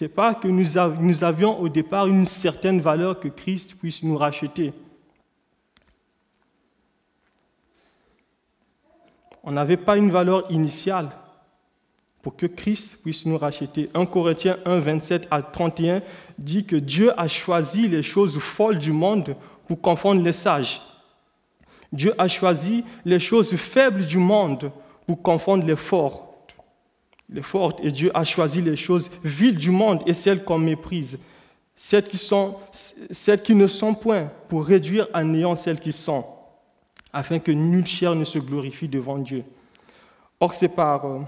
n'est 0.00 0.08
pas 0.08 0.34
que 0.34 0.48
nous, 0.48 1.22
avions 1.22 1.60
au 1.60 1.68
départ 1.68 2.06
une 2.06 2.26
certaine 2.26 2.80
valeur 2.80 3.20
que 3.20 3.28
Christ 3.28 3.76
puisse 3.78 4.02
nous 4.02 4.16
racheter. 4.16 4.72
On 9.42 9.52
n'avait 9.52 9.76
pas 9.76 9.96
une 9.96 10.10
valeur 10.10 10.50
initiale 10.50 11.10
pour 12.22 12.34
que 12.34 12.46
Christ 12.46 12.96
puisse 13.02 13.26
nous 13.26 13.36
racheter. 13.36 13.90
1 13.92 14.06
Corinthiens 14.06 14.56
1, 14.64 14.78
27 14.78 15.28
à 15.30 15.42
31 15.42 16.00
dit 16.38 16.64
que 16.64 16.76
Dieu 16.76 17.12
a 17.20 17.28
choisi 17.28 17.86
les 17.86 18.02
choses 18.02 18.38
folles 18.38 18.78
du 18.78 18.92
monde 18.92 19.36
pour 19.68 19.80
confondre 19.80 20.22
les 20.22 20.32
sages. 20.32 20.80
Dieu 21.94 22.12
a 22.18 22.28
choisi 22.28 22.84
les 23.06 23.18
choses 23.18 23.56
faibles 23.56 24.04
du 24.04 24.18
monde 24.18 24.70
pour 25.06 25.22
confondre 25.22 25.64
les 25.64 25.76
forts 25.76 26.24
les 27.28 27.42
fortes, 27.42 27.80
et 27.82 27.90
Dieu 27.90 28.10
a 28.14 28.24
choisi 28.24 28.60
les 28.60 28.76
choses 28.76 29.10
viles 29.22 29.56
du 29.56 29.70
monde 29.70 30.02
et 30.06 30.14
celles 30.14 30.44
qu'on 30.44 30.58
méprise, 30.58 31.18
celles 31.74 32.04
qui, 32.04 33.54
ne 33.54 33.66
sont 33.66 33.94
point, 33.94 34.30
pour 34.48 34.64
réduire 34.64 35.08
à 35.12 35.24
néant 35.24 35.56
celles 35.56 35.80
qui 35.80 35.92
sont, 35.92 36.24
afin 37.12 37.38
que 37.38 37.50
nulle 37.50 37.86
chair 37.86 38.14
ne 38.14 38.24
se 38.24 38.38
glorifie 38.38 38.88
devant 38.88 39.18
Dieu. 39.18 39.44
Or, 40.40 40.54
c'est 40.54 40.68
par, 40.68 41.06
euh, 41.06 41.20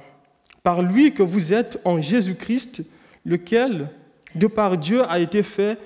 par 0.63 0.83
lui 0.83 1.15
que 1.15 1.23
vous 1.23 1.53
êtes 1.53 1.81
en 1.85 2.01
Jésus-Christ, 2.01 2.83
lequel, 3.25 3.91
de 4.35 4.47
par 4.47 4.77
Dieu, 4.77 5.03
a 5.09 5.19
été 5.19 5.43
fait 5.43 5.79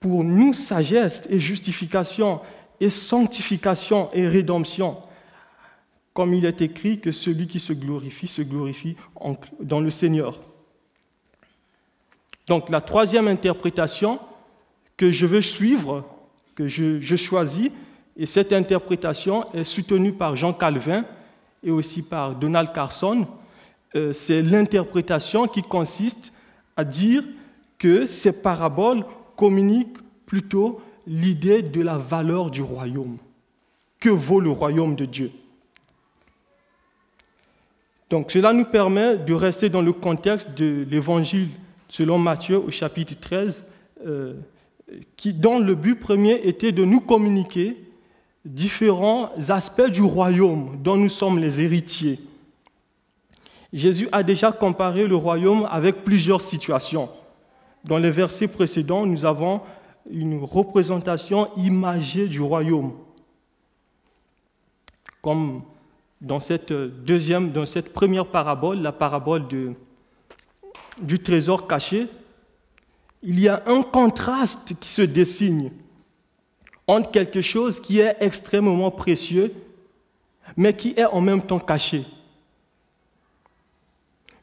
pour 0.00 0.24
nous 0.24 0.54
sagesse 0.54 1.26
et 1.30 1.40
justification 1.40 2.40
et 2.80 2.90
sanctification 2.90 4.10
et 4.12 4.28
rédemption 4.28 4.96
comme 6.18 6.34
il 6.34 6.46
est 6.46 6.62
écrit 6.62 6.98
que 6.98 7.12
celui 7.12 7.46
qui 7.46 7.60
se 7.60 7.72
glorifie 7.72 8.26
se 8.26 8.42
glorifie 8.42 8.96
dans 9.60 9.78
le 9.78 9.88
Seigneur. 9.88 10.40
Donc 12.48 12.68
la 12.70 12.80
troisième 12.80 13.28
interprétation 13.28 14.18
que 14.96 15.12
je 15.12 15.26
veux 15.26 15.40
suivre, 15.40 16.04
que 16.56 16.66
je, 16.66 17.14
choisis, 17.14 17.70
et 18.16 18.26
cette 18.26 18.52
interprétation 18.52 19.46
est 19.54 19.62
soutenue 19.62 20.12
par 20.12 20.34
Jean 20.34 20.52
Calvin 20.52 21.04
et 21.62 21.70
aussi 21.70 22.02
par 22.02 22.34
Donald 22.34 22.72
Carson, 22.72 23.28
euh, 23.94 24.12
c'est 24.12 24.42
l'interprétation 24.42 25.46
qui 25.46 25.62
consiste 25.62 26.32
à 26.76 26.84
dire 26.84 27.22
que 27.78 28.06
ces 28.06 28.42
paraboles 28.42 29.04
communiquent 29.36 29.98
plutôt 30.26 30.80
l'idée 31.08 31.62
de 31.62 31.80
la 31.80 31.96
valeur 31.96 32.50
du 32.50 32.62
royaume. 32.62 33.16
Que 33.98 34.10
vaut 34.10 34.40
le 34.40 34.50
royaume 34.50 34.94
de 34.94 35.04
Dieu 35.04 35.32
donc 38.10 38.32
cela 38.32 38.52
nous 38.52 38.64
permet 38.64 39.18
de 39.18 39.34
rester 39.34 39.68
dans 39.68 39.82
le 39.82 39.92
contexte 39.92 40.50
de 40.56 40.86
l'évangile 40.90 41.50
selon 41.88 42.18
Matthieu 42.18 42.58
au 42.58 42.70
chapitre 42.70 43.14
13, 43.20 43.64
euh, 44.06 44.34
qui, 45.16 45.34
dont 45.34 45.58
le 45.58 45.74
but 45.74 45.94
premier 45.94 46.46
était 46.46 46.72
de 46.72 46.84
nous 46.84 47.00
communiquer 47.00 47.76
différents 48.44 49.30
aspects 49.50 49.90
du 49.90 50.00
royaume 50.00 50.78
dont 50.82 50.96
nous 50.96 51.10
sommes 51.10 51.38
les 51.38 51.60
héritiers. 51.60 52.18
Jésus 53.74 54.08
a 54.12 54.22
déjà 54.22 54.52
comparé 54.52 55.06
le 55.06 55.16
royaume 55.16 55.68
avec 55.70 56.02
plusieurs 56.04 56.40
situations. 56.40 57.10
Dans 57.84 57.98
les 57.98 58.10
versets 58.10 58.48
précédents, 58.48 59.04
nous 59.04 59.26
avons 59.26 59.60
une 60.10 60.42
représentation 60.42 61.48
imagée 61.56 62.26
du 62.26 62.40
royaume, 62.40 62.92
comme 65.22 65.62
dans 66.20 66.40
cette 66.40 67.92
première 67.92 68.26
parabole, 68.26 68.80
la 68.80 68.92
parabole 68.92 69.46
du 71.00 71.18
trésor 71.18 71.66
caché, 71.66 72.08
il 73.22 73.40
y 73.40 73.48
a 73.48 73.62
un 73.66 73.82
contraste 73.82 74.74
qui 74.78 74.88
se 74.88 75.02
dessine 75.02 75.70
entre 76.86 77.10
quelque 77.10 77.40
chose 77.42 77.80
qui 77.80 78.00
est 78.00 78.16
extrêmement 78.20 78.90
précieux, 78.90 79.52
mais 80.56 80.72
qui 80.74 80.94
est 80.96 81.04
en 81.04 81.20
même 81.20 81.42
temps 81.42 81.58
caché. 81.58 82.04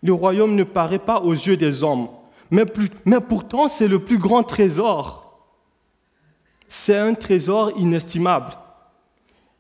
Le 0.03 0.13
royaume 0.13 0.55
ne 0.55 0.63
paraît 0.63 1.00
pas 1.00 1.22
aux 1.22 1.34
yeux 1.34 1.57
des 1.57 1.81
hommes, 1.81 2.10
mais 2.51 2.65
pourtant 3.27 3.67
c'est 3.67 3.88
le 3.88 3.98
plus 4.00 4.19
grand 4.19 4.43
trésor. 4.43 5.25
C'est 6.67 6.98
un 6.98 7.13
trésor 7.13 7.72
inestimable. 7.77 8.57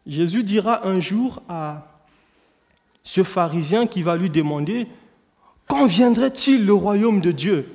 Jésus 0.05 0.43
dira 0.43 0.87
un 0.87 0.99
jour 0.99 1.41
à, 1.49 1.95
ce 3.05 3.23
pharisien 3.23 3.87
qui 3.87 4.01
va 4.01 4.17
lui 4.17 4.29
demander, 4.29 4.87
quand 5.67 5.85
viendrait-il 5.85 6.65
le 6.65 6.73
royaume 6.73 7.21
de 7.21 7.31
Dieu? 7.31 7.71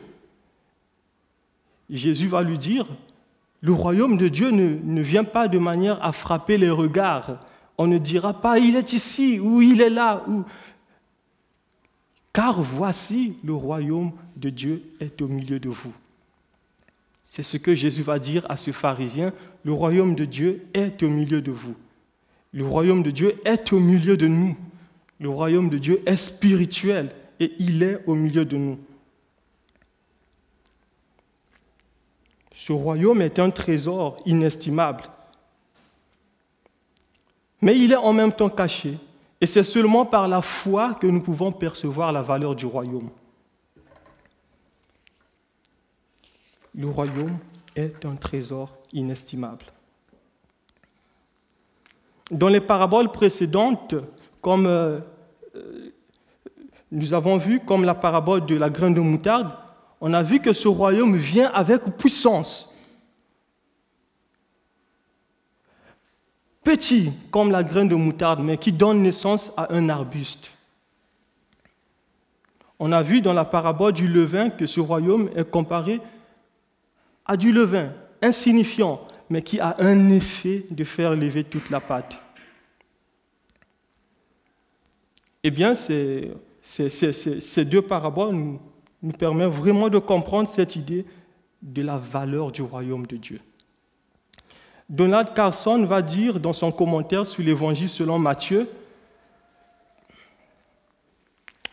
Jésus 1.88 2.26
va 2.26 2.42
lui 2.42 2.58
dire, 2.58 2.86
le 3.62 3.72
royaume 3.72 4.16
de 4.16 4.28
Dieu 4.28 4.50
ne, 4.50 5.00
vient 5.00 5.24
pas 5.24 5.48
de 5.48 5.58
manière 5.58 6.02
à 6.04 6.12
frapper 6.12 6.58
les 6.58 6.70
regards. 6.70 7.38
On 7.78 7.86
ne 7.86 7.98
dira 7.98 8.34
pas, 8.40 8.58
il 8.58 8.76
est 8.76 8.92
ici 8.92 9.38
ou 9.38 9.62
il 9.62 9.80
est 9.80 9.90
là. 9.90 10.24
Ou... 10.28 10.44
Car 12.32 12.60
voici, 12.60 13.36
le 13.44 13.54
royaume 13.54 14.12
de 14.36 14.50
Dieu 14.50 14.82
est 15.00 15.22
au 15.22 15.28
milieu 15.28 15.60
de 15.60 15.68
vous. 15.68 15.92
C'est 17.32 17.44
ce 17.44 17.58
que 17.58 17.76
Jésus 17.76 18.02
va 18.02 18.18
dire 18.18 18.44
à 18.48 18.56
ce 18.56 18.72
pharisien, 18.72 19.32
le 19.62 19.72
royaume 19.72 20.16
de 20.16 20.24
Dieu 20.24 20.66
est 20.74 21.00
au 21.04 21.08
milieu 21.08 21.40
de 21.40 21.52
vous. 21.52 21.76
Le 22.52 22.66
royaume 22.66 23.04
de 23.04 23.12
Dieu 23.12 23.40
est 23.44 23.72
au 23.72 23.78
milieu 23.78 24.16
de 24.16 24.26
nous. 24.26 24.56
Le 25.20 25.28
royaume 25.28 25.70
de 25.70 25.78
Dieu 25.78 26.02
est 26.06 26.16
spirituel 26.16 27.14
et 27.38 27.52
il 27.60 27.84
est 27.84 28.02
au 28.08 28.16
milieu 28.16 28.44
de 28.44 28.56
nous. 28.56 28.80
Ce 32.52 32.72
royaume 32.72 33.22
est 33.22 33.38
un 33.38 33.50
trésor 33.50 34.20
inestimable, 34.26 35.04
mais 37.62 37.78
il 37.78 37.92
est 37.92 37.96
en 37.96 38.12
même 38.12 38.32
temps 38.32 38.50
caché, 38.50 38.98
et 39.40 39.46
c'est 39.46 39.62
seulement 39.62 40.04
par 40.04 40.26
la 40.26 40.42
foi 40.42 40.94
que 40.94 41.06
nous 41.06 41.22
pouvons 41.22 41.52
percevoir 41.52 42.10
la 42.10 42.22
valeur 42.22 42.56
du 42.56 42.66
royaume. 42.66 43.08
Le 46.80 46.88
royaume 46.88 47.36
est 47.76 48.06
un 48.06 48.16
trésor 48.16 48.74
inestimable. 48.94 49.66
Dans 52.30 52.48
les 52.48 52.62
paraboles 52.62 53.10
précédentes, 53.10 53.94
comme 54.40 54.64
euh, 54.64 54.98
euh, 55.56 55.90
nous 56.90 57.12
avons 57.12 57.36
vu, 57.36 57.60
comme 57.60 57.84
la 57.84 57.94
parabole 57.94 58.46
de 58.46 58.54
la 58.56 58.70
graine 58.70 58.94
de 58.94 59.00
moutarde, 59.00 59.52
on 60.00 60.14
a 60.14 60.22
vu 60.22 60.40
que 60.40 60.54
ce 60.54 60.68
royaume 60.68 61.18
vient 61.18 61.50
avec 61.50 61.84
puissance. 61.98 62.72
Petit 66.64 67.12
comme 67.30 67.50
la 67.50 67.62
graine 67.62 67.88
de 67.88 67.94
moutarde, 67.94 68.40
mais 68.40 68.56
qui 68.56 68.72
donne 68.72 69.02
naissance 69.02 69.52
à 69.58 69.74
un 69.74 69.90
arbuste. 69.90 70.50
On 72.78 72.90
a 72.90 73.02
vu 73.02 73.20
dans 73.20 73.34
la 73.34 73.44
parabole 73.44 73.92
du 73.92 74.08
levain 74.08 74.48
que 74.48 74.66
ce 74.66 74.80
royaume 74.80 75.28
est 75.36 75.44
comparé 75.44 76.00
à 77.30 77.36
du 77.36 77.52
levain, 77.52 77.92
insignifiant, 78.20 79.06
mais 79.28 79.40
qui 79.40 79.60
a 79.60 79.76
un 79.78 80.10
effet 80.10 80.66
de 80.68 80.82
faire 80.82 81.14
lever 81.14 81.44
toute 81.44 81.70
la 81.70 81.78
pâte. 81.78 82.20
Eh 85.44 85.52
bien, 85.52 85.76
ces, 85.76 86.34
deux 87.64 87.82
paraboles 87.82 88.34
nous, 88.34 88.60
nous 89.00 89.12
permettent 89.12 89.52
vraiment 89.52 89.88
de 89.88 89.98
comprendre 89.98 90.48
cette 90.48 90.74
idée 90.74 91.06
de 91.62 91.82
la 91.82 91.98
valeur 91.98 92.50
du 92.50 92.62
royaume 92.62 93.06
de 93.06 93.16
Dieu. 93.16 93.40
Donald 94.88 95.32
Carson 95.32 95.86
va 95.86 96.02
dire 96.02 96.40
dans 96.40 96.52
son 96.52 96.72
commentaire 96.72 97.28
sur 97.28 97.44
l'évangile 97.44 97.88
selon 97.88 98.18
Matthieu 98.18 98.68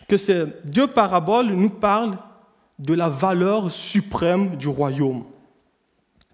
que 0.08 0.18
ces 0.18 0.46
deux 0.66 0.86
paraboles 0.86 1.48
nous 1.48 1.72
parlent 1.72 2.20
de 2.78 2.94
la 2.94 3.10
valeur 3.10 3.72
suprême 3.72 4.56
du 4.56 4.68
royaume, 4.68 5.24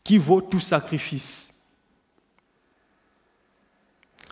qui 0.04 0.18
vaut 0.18 0.42
tout 0.42 0.60
sacrifice. 0.60 1.54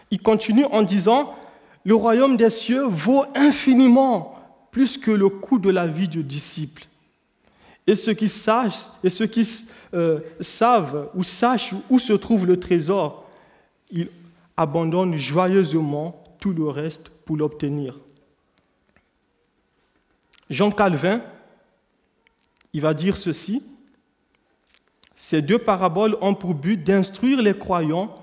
Il 0.09 0.21
continue 0.21 0.65
en 0.65 0.83
disant, 0.83 1.35
le 1.85 1.95
royaume 1.95 2.37
des 2.37 2.49
cieux 2.49 2.83
vaut 2.83 3.25
infiniment 3.33 4.35
plus 4.71 4.97
que 4.97 5.11
le 5.11 5.29
coût 5.29 5.59
de 5.59 5.69
la 5.69 5.87
vie 5.87 6.07
du 6.07 6.23
disciple. 6.23 6.85
Et 7.87 7.95
ceux 7.95 8.13
qui, 8.13 8.29
sachent, 8.29 8.89
et 9.03 9.09
ceux 9.09 9.25
qui 9.25 9.47
euh, 9.93 10.19
savent 10.39 11.09
ou 11.15 11.23
sachent 11.23 11.73
où 11.89 11.99
se 11.99 12.13
trouve 12.13 12.45
le 12.45 12.59
trésor, 12.59 13.29
ils 13.89 14.09
abandonnent 14.55 15.17
joyeusement 15.17 16.23
tout 16.39 16.53
le 16.53 16.67
reste 16.67 17.09
pour 17.09 17.37
l'obtenir. 17.37 17.97
Jean 20.49 20.71
Calvin, 20.71 21.21
il 22.73 22.81
va 22.81 22.93
dire 22.93 23.17
ceci. 23.17 23.63
Ces 25.23 25.43
deux 25.43 25.59
paraboles 25.59 26.17
ont 26.19 26.33
pour 26.33 26.55
but 26.55 26.83
d'instruire 26.83 27.43
les 27.43 27.55
croyants 27.55 28.15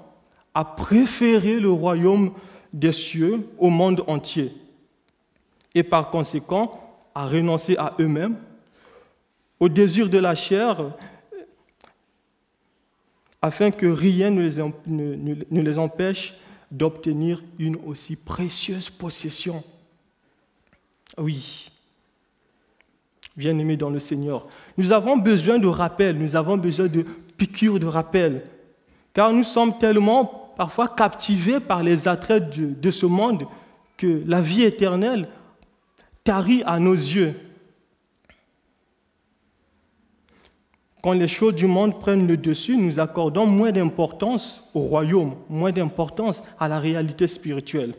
à 0.53 0.65
préférer 0.65 1.61
le 1.61 1.71
royaume 1.71 2.33
des 2.73 2.91
cieux 2.91 3.49
au 3.57 3.71
monde 3.71 4.03
entier 4.09 4.53
et 5.77 5.85
par 5.85 6.11
conséquent 6.11 6.73
à 7.15 7.25
renoncer 7.25 7.77
à 7.77 7.93
eux-mêmes, 8.01 8.37
au 9.61 9.69
désir 9.69 10.09
de 10.09 10.19
la 10.19 10.35
chair, 10.35 10.91
afin 13.41 13.71
que 13.71 13.87
rien 13.87 14.31
ne 14.31 14.43
les, 14.43 15.45
ne 15.53 15.63
les 15.63 15.79
empêche 15.79 16.35
d'obtenir 16.69 17.45
une 17.61 17.77
aussi 17.87 18.17
précieuse 18.17 18.91
possession. 18.91 19.63
Oui, 21.17 21.71
bien-aimés 23.39 23.77
dans 23.77 23.89
le 23.89 24.01
Seigneur, 24.01 24.49
nous 24.77 24.91
avons 24.91 25.17
besoin 25.17 25.59
de 25.59 25.69
rappel, 25.69 26.19
nous 26.19 26.35
avons 26.35 26.57
besoin 26.57 26.89
de 26.89 27.05
piqûres 27.37 27.79
de 27.79 27.87
rappel, 27.87 28.43
car 29.15 29.33
nous 29.33 29.45
sommes 29.45 29.79
tellement 29.79 30.53
parfois 30.57 30.89
captivés 30.89 31.61
par 31.61 31.85
les 31.85 32.09
attraits 32.09 32.59
de, 32.59 32.75
de 32.75 32.91
ce 32.91 33.07
monde 33.07 33.47
que 33.97 34.23
la 34.27 34.41
vie 34.41 34.65
éternelle 34.65 35.29
tarit 36.25 36.65
à 36.67 36.81
nos 36.81 36.95
yeux. 36.95 37.35
Quand 41.01 41.13
les 41.13 41.29
choses 41.29 41.55
du 41.55 41.67
monde 41.67 42.01
prennent 42.01 42.27
le 42.27 42.37
dessus, 42.37 42.77
nous 42.77 42.99
accordons 42.99 43.47
moins 43.47 43.71
d'importance 43.71 44.69
au 44.75 44.81
royaume, 44.81 45.37
moins 45.49 45.71
d'importance 45.71 46.43
à 46.59 46.67
la 46.67 46.81
réalité 46.81 47.29
spirituelle. 47.29 47.95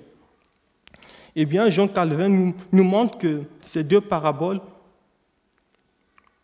Eh 1.34 1.46
bien, 1.46 1.69
Jean 1.69 1.88
Calvin 1.88 2.27
nous, 2.27 2.53
nous 2.74 2.84
montre 2.84 3.17
que 3.17 3.43
ces 3.62 3.86
deux 3.86 4.01
paraboles 4.01 4.60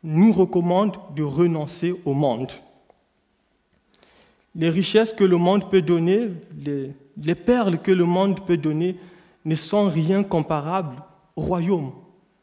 nous 0.06 0.32
recommandent 0.32 0.98
de 1.16 1.24
renoncer 1.24 1.94
au 2.06 2.14
monde. 2.14 2.52
Les 4.54 4.70
richesses 4.70 5.12
que 5.12 5.24
le 5.24 5.36
monde 5.36 5.70
peut 5.70 5.82
donner, 5.82 6.30
les, 6.58 6.92
les 7.18 7.36
perles 7.36 7.80
que 7.80 7.92
le 7.92 8.06
monde 8.06 8.46
peut 8.46 8.56
donner, 8.56 8.98
ne 9.44 9.56
sont 9.56 9.90
rien 9.90 10.24
comparables 10.24 11.02
royaume, 11.36 11.92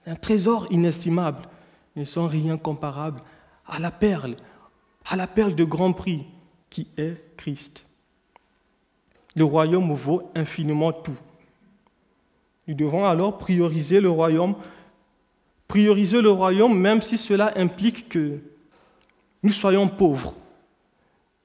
un 0.07 0.16
trésor 0.16 0.66
inestimable, 0.71 1.49
ne 1.97 2.04
sont 2.04 2.26
rien 2.26 2.57
comparable 2.57 3.21
à 3.66 3.78
la 3.78 3.90
perle, 3.90 4.37
à 5.07 5.16
la 5.16 5.26
perle 5.26 5.54
de 5.54 5.64
grand 5.64 5.92
prix 5.92 6.26
qui 6.69 6.88
est 6.97 7.37
Christ. 7.37 7.87
Le 9.35 9.45
royaume 9.45 9.95
vaut 9.95 10.31
infiniment 10.35 10.92
tout. 10.92 11.16
Nous 12.66 12.75
devons 12.75 13.04
alors 13.04 13.38
prioriser 13.38 14.00
le 14.00 14.11
royaume, 14.11 14.54
prioriser 15.73 16.21
le 16.21 16.31
royaume 16.31 16.79
même 16.79 17.00
si 17.00 17.17
cela 17.17 17.57
implique 17.57 18.11
que 18.11 18.40
nous 19.42 19.53
soyons 19.53 19.88
pauvres. 19.88 20.35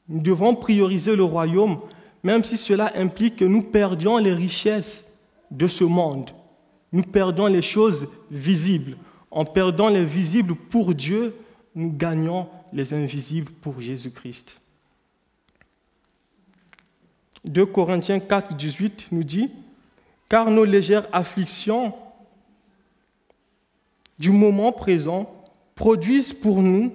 Nous 0.10 0.20
devons 0.20 0.54
prioriser 0.54 1.16
le 1.16 1.24
royaume 1.24 1.80
même 2.24 2.44
si 2.44 2.58
cela 2.58 2.92
implique 2.96 3.38
que 3.38 3.46
nous 3.46 3.62
perdions 3.62 4.18
les 4.18 4.34
richesses 4.34 5.14
de 5.50 5.70
ce 5.70 5.86
monde 5.86 6.32
nous 6.92 7.04
perdons 7.04 7.48
les 7.48 7.62
choses 7.62 8.08
visibles. 8.32 8.98
En 9.32 9.46
perdant 9.46 9.90
les 9.90 10.06
visibles 10.06 10.56
pour 10.56 10.96
Dieu, 10.96 11.36
nous 11.76 11.92
gagnons 11.92 12.48
les 12.74 12.94
invisibles 12.94 13.52
pour 13.62 13.82
Jésus-Christ. 13.82 14.60
2 17.46 17.66
Corinthiens 17.66 18.20
4, 18.20 18.56
18 18.56 19.08
nous 19.12 19.24
dit, 19.24 19.52
car 20.28 20.50
nos 20.50 20.66
légères 20.66 21.08
afflictions 21.14 21.94
du 24.18 24.32
moment 24.32 24.72
présent 24.72 25.32
produisent 25.76 26.34
pour 26.34 26.62
nous, 26.62 26.92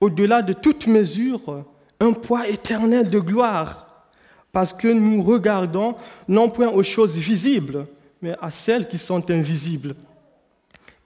au-delà 0.00 0.42
de 0.42 0.52
toute 0.52 0.86
mesure, 0.86 1.64
un 2.00 2.12
poids 2.12 2.48
éternel 2.48 3.10
de 3.10 3.18
gloire, 3.18 4.08
parce 4.52 4.72
que 4.72 4.88
nous 4.88 5.22
regardons 5.22 5.94
non 6.26 6.48
point 6.48 6.68
aux 6.68 6.82
choses 6.82 7.16
visibles, 7.16 7.86
mais 8.22 8.34
à 8.40 8.50
celles 8.50 8.88
qui 8.88 8.98
sont 8.98 9.30
invisibles. 9.30 9.94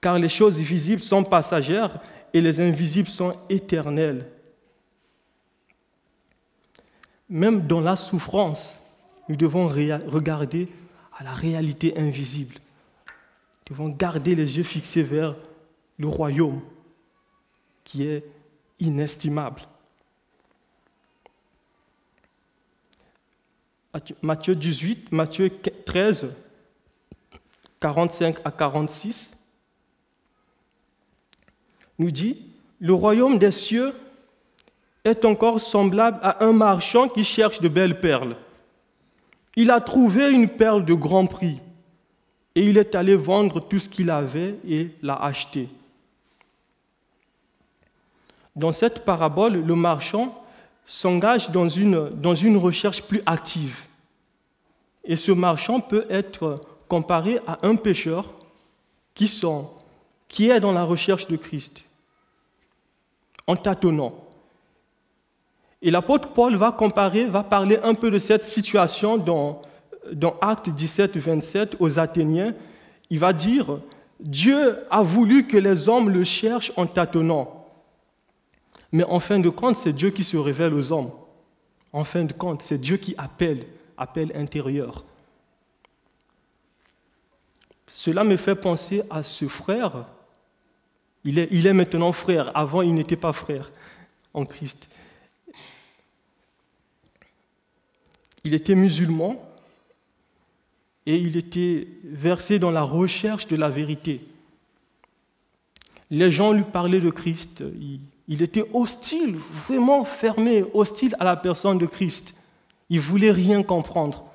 Car 0.01 0.19
les 0.19 0.29
choses 0.29 0.59
visibles 0.59 1.03
sont 1.03 1.25
passagères 1.25 1.99
et 2.33 2.41
les 2.41 2.61
invisibles 2.61 3.09
sont 3.09 3.37
éternelles. 3.49 4.27
Même 7.29 7.67
dans 7.67 7.81
la 7.81 7.97
souffrance, 7.97 8.79
nous 9.29 9.37
devons 9.37 9.69
regarder 9.69 10.69
à 11.17 11.25
la 11.25 11.33
réalité 11.33 11.99
invisible. 11.99 12.62
Devons 13.67 13.89
garder 13.89 14.35
les 14.35 14.57
yeux 14.57 14.65
fixés 14.65 15.03
vers 15.03 15.37
le 15.99 16.09
royaume 16.09 16.61
qui 17.85 18.05
est 18.05 18.25
inestimable. 18.81 19.63
Matthieu 24.23 24.55
18, 24.55 25.13
Matthieu 25.13 25.51
13, 25.85 26.35
45 27.81 28.39
à 28.45 28.51
46, 28.51 29.39
nous 31.99 32.11
dit, 32.11 32.47
le 32.81 32.95
royaume 32.95 33.39
des 33.39 33.51
cieux 33.51 33.95
est 35.05 35.25
encore 35.25 35.61
semblable 35.61 36.19
à 36.23 36.45
un 36.45 36.53
marchand 36.53 37.09
qui 37.09 37.23
cherche 37.23 37.61
de 37.61 37.69
belles 37.69 38.01
perles. 38.01 38.37
Il 39.57 39.71
a 39.71 39.81
trouvé 39.81 40.31
une 40.31 40.49
perle 40.49 40.85
de 40.85 40.95
grand 40.95 41.27
prix 41.27 41.61
et 42.55 42.65
il 42.65 42.77
est 42.79 42.95
allé 42.95 43.17
vendre 43.17 43.61
tout 43.61 43.79
ce 43.79 43.89
qu'il 43.89 44.11
avait 44.11 44.57
et 44.69 44.91
l'a 45.03 45.17
acheté. 45.17 45.69
Dans 48.55 48.73
cette 48.73 49.05
parabole, 49.05 49.55
le 49.55 49.75
marchand 49.75 50.43
s'engage 50.87 51.51
dans 51.51 51.69
une, 51.69 52.11
dans 52.11 52.35
une 52.35 52.57
recherche 52.57 53.03
plus 53.03 53.23
active. 53.25 53.87
Et 55.05 55.17
ce 55.17 55.33
marchand 55.33 55.81
peut 55.81 56.07
être 56.11 56.61
comparé 56.89 57.41
à 57.47 57.59
un 57.63 57.77
pécheur 57.77 58.27
qui, 59.15 59.27
sont, 59.27 59.71
qui 60.29 60.51
est 60.51 60.61
dans 60.61 60.73
la 60.73 60.85
recherche 60.85 61.27
de 61.27 61.37
Christ, 61.37 61.85
en 63.47 63.57
tâtonnant. 63.57 64.15
Et 65.81 65.91
l'apôtre 65.91 66.29
Paul 66.29 66.55
va 66.57 66.71
comparer, 66.71 67.25
va 67.25 67.43
parler 67.43 67.79
un 67.83 67.95
peu 67.95 68.11
de 68.11 68.19
cette 68.19 68.45
situation 68.45 69.17
dans, 69.17 69.63
dans 70.13 70.37
Actes 70.41 70.71
17, 70.71 71.17
27 71.17 71.77
aux 71.81 71.99
Athéniens. 71.99 72.55
Il 73.11 73.19
va 73.19 73.33
dire, 73.33 73.81
Dieu 74.21 74.79
a 74.91 75.03
voulu 75.03 75.47
que 75.47 75.57
les 75.57 75.89
hommes 75.89 76.11
le 76.11 76.25
cherchent 76.25 76.73
en 76.77 76.87
tâtonnant. 76.87 77.67
Mais 78.93 79.05
en 79.05 79.21
fin 79.21 79.39
de 79.39 79.49
compte, 79.49 79.77
c'est 79.77 79.93
Dieu 79.93 80.11
qui 80.11 80.25
se 80.25 80.37
révèle 80.37 80.75
aux 80.75 80.93
hommes. 80.93 81.11
En 81.93 82.05
fin 82.05 82.25
de 82.25 82.33
compte, 82.33 82.63
c'est 82.63 82.79
Dieu 82.79 82.97
qui 82.97 83.15
appelle, 83.19 83.67
appelle 83.97 84.33
intérieur. 84.35 85.05
Cela 87.93 88.25
me 88.25 88.37
fait 88.37 88.55
penser 88.55 89.03
à 89.11 89.23
ce 89.23 89.49
frère. 89.49 90.07
Il 91.25 91.39
est 91.39 91.73
maintenant 91.73 92.13
frère. 92.13 92.51
Avant, 92.57 92.83
il 92.83 92.95
n'était 92.95 93.17
pas 93.17 93.33
frère 93.33 93.71
en 94.35 94.45
Christ. 94.45 94.89
Il 98.45 98.55
était 98.55 98.75
musulman 98.75 99.52
et 101.07 101.17
il 101.17 101.37
était 101.37 101.89
versé 102.05 102.59
dans 102.59 102.71
la 102.71 102.83
recherche 102.83 103.47
de 103.49 103.57
la 103.57 103.69
vérité. 103.69 104.21
Les 106.11 106.31
gens 106.31 106.53
lui 106.53 106.65
parlaient 106.65 107.01
de 107.01 107.11
Christ. 107.11 107.65
Il, 108.29 108.43
était 108.43 108.65
hostile, 108.73 109.37
vraiment 109.67 110.05
fermé, 110.05 110.65
hostile 110.75 111.17
à 111.19 111.25
la 111.25 111.37
personne 111.37 111.79
de 111.79 111.87
Christ. 111.87 112.35
Il 112.89 113.01
voulait 113.01 113.31
rien 113.31 113.63
comprendre. 113.63 114.27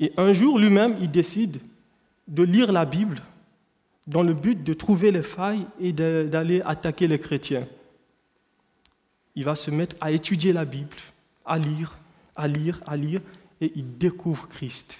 Et 0.00 0.12
un 0.16 0.32
jour, 0.32 0.58
lui-même, 0.58 0.96
il 1.00 1.10
décide 1.10 1.60
de 2.26 2.42
lire 2.42 2.72
la 2.72 2.84
Bible 2.84 3.22
dans 4.06 4.22
le 4.22 4.34
but 4.34 4.64
de 4.64 4.74
trouver 4.74 5.12
les 5.12 5.22
failles 5.22 5.66
et 5.78 5.92
d'aller 5.92 6.60
attaquer 6.62 7.06
les 7.06 7.20
chrétiens. 7.20 7.68
Il 9.36 9.44
va 9.44 9.54
se 9.54 9.70
mettre 9.70 9.94
à 10.00 10.10
étudier 10.10 10.52
la 10.52 10.64
Bible, 10.64 10.96
à 11.44 11.58
lire, 11.58 11.98
à 12.36 12.48
lire, 12.48 12.80
à 12.86 12.96
lire, 12.96 13.20
et 13.60 13.72
il 13.74 13.98
découvre 13.98 14.48
Christ. 14.48 14.98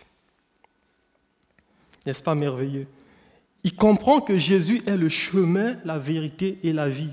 N'est-ce 2.07 2.23
pas 2.23 2.35
merveilleux? 2.35 2.87
Il 3.64 3.75
comprend 3.77 4.21
que 4.21 4.38
Jésus 4.38 4.83
est 4.87 4.97
le 4.97 5.09
chemin, 5.09 5.77
la 5.85 5.99
vérité 5.99 6.59
et 6.62 6.73
la 6.73 6.88
vie. 6.88 7.12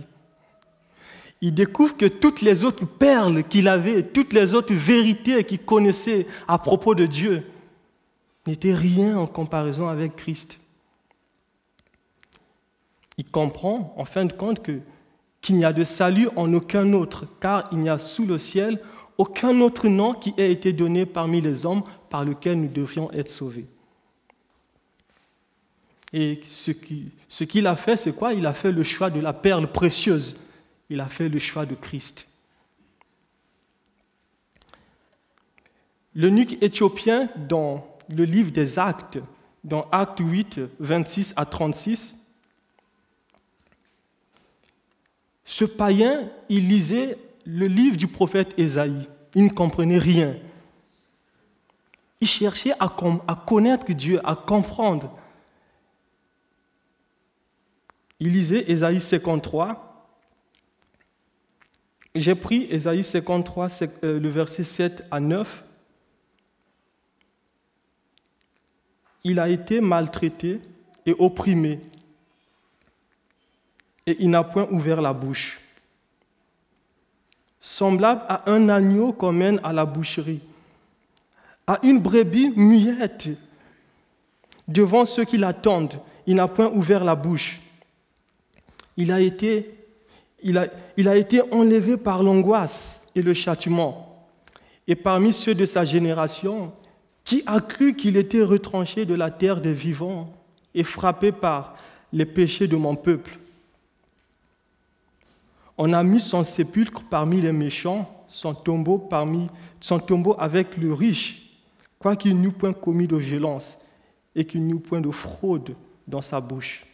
Il 1.42 1.54
découvre 1.54 1.96
que 1.96 2.06
toutes 2.06 2.42
les 2.42 2.64
autres 2.64 2.86
perles 2.86 3.44
qu'il 3.44 3.68
avait, 3.68 4.04
toutes 4.04 4.34
les 4.34 4.54
autres 4.54 4.74
vérités 4.74 5.44
qu'il 5.44 5.60
connaissait 5.60 6.28
à 6.48 6.58
propos 6.58 6.96
de 6.96 7.06
Dieu, 7.06 7.46
n'étaient 8.46 8.74
rien 8.74 9.18
en 9.18 9.28
comparaison 9.28 9.88
avec 9.88 10.16
Christ. 10.16 10.60
Il 13.18 13.26
comprend, 13.26 13.94
en 13.98 14.06
fin 14.06 14.26
de 14.26 14.34
compte, 14.34 14.60
qu'il 15.42 15.56
n'y 15.56 15.66
a 15.66 15.74
de 15.74 15.84
salut 15.84 16.30
en 16.36 16.54
aucun 16.54 16.94
autre, 16.94 17.26
car 17.40 17.68
il 17.72 17.80
n'y 17.80 17.90
a 17.90 18.00
sous 18.00 18.26
le 18.26 18.38
ciel 18.38 18.82
aucun 19.20 19.60
autre 19.60 19.90
nom 19.90 20.14
qui 20.14 20.34
ait 20.38 20.52
été 20.52 20.72
donné 20.72 21.06
parmi 21.06 21.42
les 21.42 21.66
hommes 21.66 21.84
par 22.10 22.24
lequel 22.24 22.60
nous 22.60 22.70
devrions 22.70 23.12
être 23.12 23.30
sauvés. 23.30 23.68
Et 26.14 26.42
ce 26.50 26.72
qu'il 26.72 27.68
a 27.68 27.76
fait, 27.76 27.98
c'est 27.98 28.14
quoi? 28.14 28.34
Il 28.34 28.46
a 28.48 28.54
fait 28.54 28.72
le 28.72 28.82
choix 28.82 29.10
de 29.10 29.20
la 29.20 29.34
perle 29.34 29.70
précieuse. 29.72 30.38
Il 30.90 31.02
a 31.02 31.08
fait 31.08 31.28
le 31.28 31.38
choix 31.38 31.66
de 31.66 31.76
Christ. 31.76 32.28
L'eunuque 36.16 36.58
éthiopien, 36.64 37.30
dans 37.36 37.86
le 38.08 38.24
livre 38.24 38.52
des 38.52 38.80
Actes, 38.80 39.20
dans 39.66 39.88
Actes 39.92 40.22
8, 40.22 40.62
26 40.80 41.34
à 41.36 41.46
36, 41.46 42.18
ce 45.44 45.66
païen, 45.66 46.32
il 46.48 46.70
lisait 46.70 47.18
le 47.52 47.68
livre 47.68 47.98
du 47.98 48.08
prophète 48.08 48.54
Ésaïe. 48.58 49.08
Il 49.36 49.46
ne 49.46 49.50
comprenait 49.50 49.98
rien. 49.98 50.38
Il 52.22 52.28
cherchait 52.28 52.74
à, 52.80 52.90
connaître 53.36 53.92
Dieu, 53.92 54.20
à 54.24 54.36
comprendre. 54.36 55.18
Il 58.20 58.34
lisait 58.34 58.70
Ésaïe 58.70 59.00
53. 59.00 59.86
J'ai 62.16 62.36
pris 62.36 62.68
Ésaïe 62.70 63.04
53, 63.04 63.68
euh, 64.04 64.20
le 64.20 64.30
verset 64.30 64.64
7 64.64 65.08
à 65.10 65.20
9. 65.20 65.64
Il 69.24 69.40
a 69.40 69.48
été 69.48 69.80
maltraité 69.80 70.60
et 71.06 71.16
opprimé, 71.18 71.80
et 74.06 74.18
il 74.20 74.30
n'a 74.30 74.44
point 74.44 74.68
ouvert 74.72 75.02
la 75.02 75.14
bouche. 75.14 75.60
Semblable 77.60 78.22
à 78.28 78.50
un 78.50 78.70
agneau 78.70 79.12
qu'on 79.12 79.32
mène 79.32 79.60
à 79.64 79.74
la 79.74 79.86
boucherie, 79.86 80.42
à 81.68 81.80
une 81.84 82.00
brebis 82.00 82.54
muette 82.56 83.30
devant 84.68 85.06
ceux 85.06 85.26
qui 85.26 85.38
l'attendent, 85.38 86.00
il 86.26 86.36
n'a 86.36 86.48
point 86.48 86.72
ouvert 86.74 87.04
la 87.04 87.16
bouche 87.16 87.60
il 89.00 89.14
a 89.14 89.22
été, 89.22 89.74
il 90.44 90.58
a, 90.58 90.68
il 90.98 91.08
a 91.08 91.16
été 91.16 91.42
enlevé 91.54 91.96
par 91.96 92.22
l'angoisse 92.22 93.08
et 93.16 93.22
le 93.22 93.34
châtiment. 93.34 94.14
Et 94.90 94.96
parmi 94.96 95.32
ceux 95.32 95.56
de 95.56 95.66
sa 95.66 95.86
génération, 95.86 96.74
qui 97.24 97.42
a 97.46 97.62
cru 97.62 97.96
qu'il 97.96 98.18
était 98.18 98.44
retranché 98.44 99.06
de 99.06 99.14
la 99.14 99.32
terre 99.32 99.62
des 99.62 99.74
vivants 99.74 100.34
et 100.76 100.84
frappé 100.84 101.32
par 101.32 101.78
les 102.12 102.26
péchés 102.26 102.68
de 102.68 102.76
mon 102.76 102.96
peuple 102.96 103.40
On 105.80 105.94
a 105.94 106.04
mis 106.04 106.22
son 106.22 106.44
sépulcre 106.44 107.02
parmi 107.10 107.42
les 107.42 107.52
méchants, 107.52 108.26
son 108.28 108.54
tombeau, 108.54 109.00
parmi, 109.00 109.50
son 109.82 109.98
tombeau 109.98 110.36
avec 110.38 110.78
le 110.78 110.94
riche, 110.94 111.58
quoiqu'il 111.98 112.40
n'eût 112.40 112.52
point 112.52 112.74
commis 112.74 113.08
de 113.08 113.16
violence 113.16 113.80
et 114.36 114.46
qu'il 114.46 114.68
n'eût 114.68 114.80
point 114.80 115.02
de 115.02 115.10
fraude 115.10 115.76
dans 116.08 116.22
sa 116.22 116.40
bouche 116.40 116.86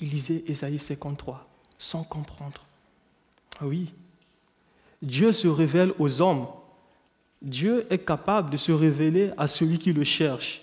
il 0.00 0.10
lisait 0.10 0.44
Ésaïe 0.46 0.78
53 0.78 1.46
sans 1.78 2.02
comprendre. 2.02 2.64
Ah 3.60 3.66
oui, 3.66 3.92
Dieu 5.02 5.32
se 5.32 5.48
révèle 5.48 5.92
aux 5.98 6.20
hommes. 6.20 6.46
Dieu 7.42 7.86
est 7.90 7.98
capable 7.98 8.50
de 8.50 8.56
se 8.56 8.72
révéler 8.72 9.32
à 9.36 9.48
celui 9.48 9.78
qui 9.78 9.92
le 9.92 10.04
cherche. 10.04 10.62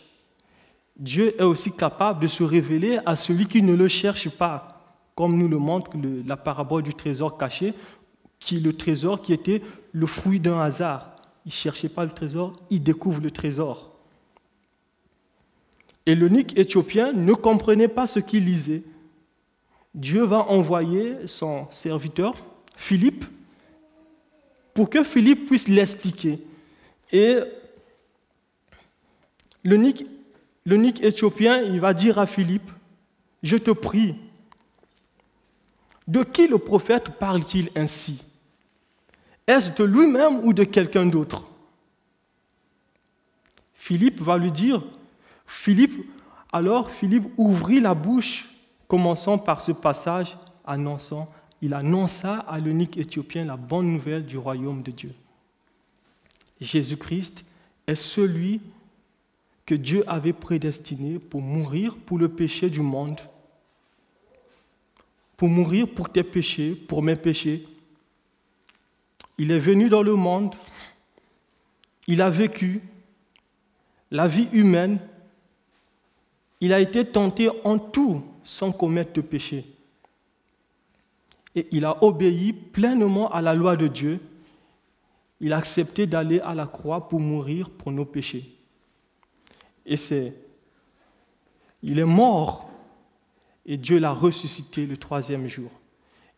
Dieu 0.98 1.40
est 1.40 1.44
aussi 1.44 1.76
capable 1.76 2.22
de 2.22 2.28
se 2.28 2.44
révéler 2.44 3.00
à 3.06 3.16
celui 3.16 3.46
qui 3.46 3.62
ne 3.62 3.76
le 3.76 3.88
cherche 3.88 4.30
pas, 4.30 4.71
comme 5.22 5.38
nous 5.38 5.48
le 5.48 5.60
montre 5.60 5.92
la 6.26 6.36
parabole 6.36 6.82
du 6.82 6.96
trésor 6.96 7.38
caché, 7.38 7.76
qui 8.40 8.60
le 8.60 8.74
trésor 8.74 9.22
qui 9.22 9.34
était 9.34 9.62
le 9.92 10.08
fruit 10.08 10.40
d'un 10.40 10.60
hasard. 10.60 11.16
Il 11.46 11.50
ne 11.50 11.54
cherchait 11.54 11.90
pas 11.90 12.06
le 12.06 12.10
trésor, 12.10 12.54
il 12.72 12.82
découvre 12.82 13.22
le 13.22 13.30
trésor. 13.30 13.92
Et 16.08 16.16
l'unique 16.16 16.58
éthiopien 16.58 17.14
ne 17.14 17.34
comprenait 17.34 17.88
pas 17.88 18.08
ce 18.08 18.18
qu'il 18.18 18.46
lisait. 18.46 18.82
Dieu 19.94 20.24
va 20.24 20.40
envoyer 20.50 21.28
son 21.28 21.68
serviteur, 21.70 22.34
Philippe, 22.76 23.26
pour 24.74 24.90
que 24.90 25.04
Philippe 25.04 25.46
puisse 25.46 25.68
l'expliquer. 25.68 26.40
Et 27.12 27.36
l'unique 29.64 31.04
éthiopien, 31.04 31.62
il 31.62 31.80
va 31.80 31.94
dire 31.94 32.18
à 32.18 32.26
Philippe, 32.26 32.72
je 33.44 33.58
te 33.58 33.70
prie, 33.70 34.16
de 36.08 36.24
qui 36.24 36.48
le 36.48 36.58
prophète 36.58 37.18
parle-t-il 37.18 37.70
ainsi? 37.76 38.24
Est-ce 39.48 39.72
de 39.72 39.84
lui-même 39.84 40.46
ou 40.46 40.54
de 40.54 40.64
quelqu'un 40.64 41.06
d'autre? 41.06 41.46
Philippe 43.74 44.22
va 44.22 44.38
lui 44.38 44.52
dire, 44.52 44.84
Philippe, 45.46 46.06
alors 46.54 46.92
Philippe 46.92 47.28
ouvrit 47.38 47.80
la 47.80 47.94
bouche 47.94 48.48
Commençons 48.92 49.38
par 49.38 49.62
ce 49.62 49.72
passage 49.72 50.38
annonçant, 50.66 51.32
il 51.62 51.74
annonça 51.74 52.40
à 52.40 52.60
l'unique 52.60 52.98
éthiopien 52.98 53.46
la 53.46 53.56
bonne 53.56 53.94
nouvelle 53.94 54.26
du 54.26 54.38
royaume 54.38 54.84
de 54.84 54.92
Dieu. 54.92 55.14
Jésus-Christ 56.60 57.46
est 57.88 57.96
celui 57.96 58.60
que 59.66 59.76
Dieu 59.76 60.04
avait 60.08 60.34
prédestiné 60.34 61.20
pour 61.20 61.42
mourir 61.42 61.96
pour 61.96 62.18
le 62.18 62.28
péché 62.28 62.70
du 62.70 62.82
monde, 62.82 63.18
pour 65.42 65.50
mourir 65.50 65.88
pour 65.88 66.08
tes 66.08 66.22
péchés, 66.22 66.76
pour 66.76 67.02
mes 67.02 67.16
péchés. 67.16 67.68
Il 69.40 69.50
est 69.50 69.58
venu 69.58 69.90
dans 69.90 70.04
le 70.04 70.14
monde, 70.14 70.54
il 72.06 72.22
a 72.22 72.30
vécu 72.30 72.84
la 74.12 74.28
vie 74.28 74.48
humaine, 74.54 75.00
il 76.60 76.72
a 76.72 76.80
été 76.80 77.04
tenté 77.04 77.50
en 77.64 77.80
tout 77.80 78.24
sans 78.44 78.72
commettre 78.72 79.14
de 79.14 79.22
péché. 79.22 79.66
Et 81.56 81.68
il 81.72 81.86
a 81.86 82.04
obéi 82.04 82.54
pleinement 82.54 83.32
à 83.32 83.42
la 83.42 83.56
loi 83.56 83.76
de 83.76 83.88
Dieu. 83.88 84.20
Il 85.40 85.54
a 85.54 85.58
accepté 85.58 86.06
d'aller 86.06 86.40
à 86.42 86.54
la 86.54 86.68
croix 86.68 87.10
pour 87.10 87.20
mourir 87.20 87.72
pour 87.72 87.92
nos 87.92 88.06
péchés. 88.06 88.48
Et 89.88 89.98
c'est, 89.98 90.36
il 91.82 91.98
est 91.98 92.06
mort 92.06 92.71
et 93.66 93.78
Dieu 93.78 94.00
l'a 94.00 94.12
ressuscité 94.12 94.86
le 94.86 94.98
troisième 94.98 95.48
jour. 95.48 95.72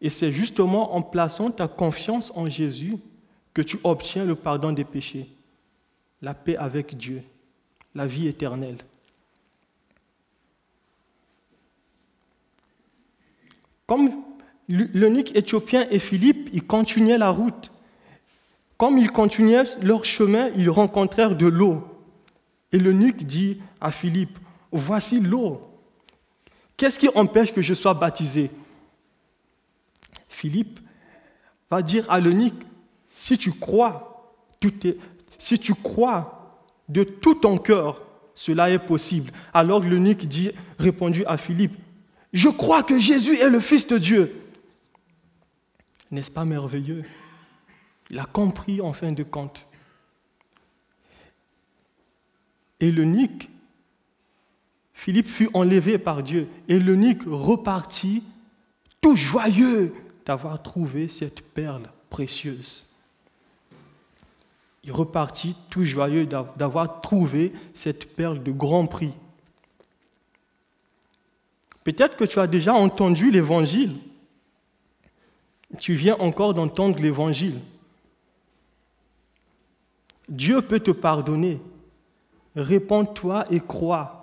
Et 0.02 0.10
c'est 0.10 0.32
justement 0.32 0.96
en 0.96 1.02
plaçant 1.02 1.52
ta 1.52 1.68
confiance 1.68 2.32
en 2.36 2.50
Jésus 2.50 2.98
que 3.54 3.62
tu 3.62 3.80
obtiens 3.84 4.26
le 4.26 4.36
pardon 4.36 4.72
des 4.72 4.84
péchés, 4.84 5.30
la 6.22 6.34
paix 6.34 6.58
avec 6.58 6.98
Dieu, 6.98 7.24
la 7.96 8.06
vie 8.06 8.28
éternelle. 8.28 8.78
Comme 13.86 14.12
l'unique 14.68 15.36
éthiopien 15.36 15.88
et 15.90 16.00
Philippe, 16.00 16.50
ils 16.54 16.66
continuaient 16.66 17.18
la 17.18 17.30
route. 17.30 17.72
Comme 18.78 18.98
ils 18.98 19.12
continuaient 19.12 19.66
leur 19.82 20.04
chemin, 20.04 20.50
ils 20.56 20.70
rencontrèrent 20.70 21.36
de 21.36 21.46
l'eau. 21.46 21.84
Et 22.72 22.80
l'eunuque 22.80 23.24
dit 23.24 23.62
à 23.80 23.92
Philippe, 23.92 24.40
voici 24.72 25.20
l'eau. 25.20 25.73
Qu'est-ce 26.78 27.00
qui 27.00 27.10
empêche 27.16 27.54
que 27.54 27.62
je 27.62 27.74
sois 27.74 27.94
baptisé? 27.94 28.52
Philippe 30.28 30.80
va 31.70 31.82
dire 31.82 32.10
à 32.12 32.20
l'eunuque, 32.20 32.66
si 33.10 33.38
tu 33.38 33.52
crois, 33.52 34.10
de 36.90 37.04
tout 37.04 37.36
ton 37.36 37.58
cœur, 37.58 38.02
cela 38.36 38.70
est 38.70 38.80
possible. 38.80 39.32
Alors 39.54 39.82
l'eunuque 39.82 40.26
dit, 40.26 40.52
répondu 40.80 41.24
à 41.26 41.38
Philippe, 41.38 41.78
je 42.34 42.50
crois 42.50 42.82
que 42.84 42.98
Jésus 42.98 43.38
est 43.38 43.50
le 43.50 43.60
Fils 43.60 43.86
de 43.88 43.98
Dieu. 43.98 44.42
N'est-ce 46.10 46.32
pas 46.32 46.46
merveilleux? 46.46 47.04
Il 48.10 48.20
a 48.20 48.26
compris 48.26 48.82
en 48.82 48.94
fin 48.94 49.12
de 49.12 49.24
compte. 49.24 49.66
Et 52.80 52.92
l'eunuque, 52.92 53.50
Philippe 55.04 55.28
fut 55.28 55.50
enlevé 55.54 55.98
par 55.98 56.24
Dieu, 56.24 56.48
et 56.70 56.80
l'eunuque 56.80 57.24
repartit 57.28 58.24
tout 59.02 59.18
joyeux 59.18 59.94
d'avoir 60.26 60.64
trouvé 60.64 61.10
cette 61.10 61.42
perle 61.42 61.90
précieuse. 62.10 62.86
Il 64.86 64.94
repartit 64.94 65.58
tout 65.70 65.84
joyeux 65.84 66.26
d'avoir 66.26 67.02
trouvé 67.02 67.52
cette 67.74 68.16
perle 68.16 68.42
de 68.44 68.54
grand 68.54 68.86
prix 68.86 69.12
Peut-être 71.84 72.16
que 72.16 72.24
tu 72.24 72.40
as 72.40 72.48
déjà 72.48 72.74
entendu 72.74 73.30
l'évangile. 73.30 73.98
Tu 75.82 75.96
viens 75.96 76.16
encore 76.20 76.54
d'entendre 76.54 77.02
l'évangile. 77.02 77.60
Dieu 80.30 80.62
peut 80.62 80.80
te 80.80 80.92
pardonner. 80.92 81.60
Réponds-toi 82.56 83.44
et 83.52 83.60
crois. 83.60 84.23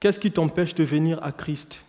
Qu'est-ce 0.00 0.20
qui 0.20 0.30
t'empêche 0.30 0.74
de 0.74 0.84
venir 0.84 1.22
à 1.22 1.32
Christ 1.32 1.82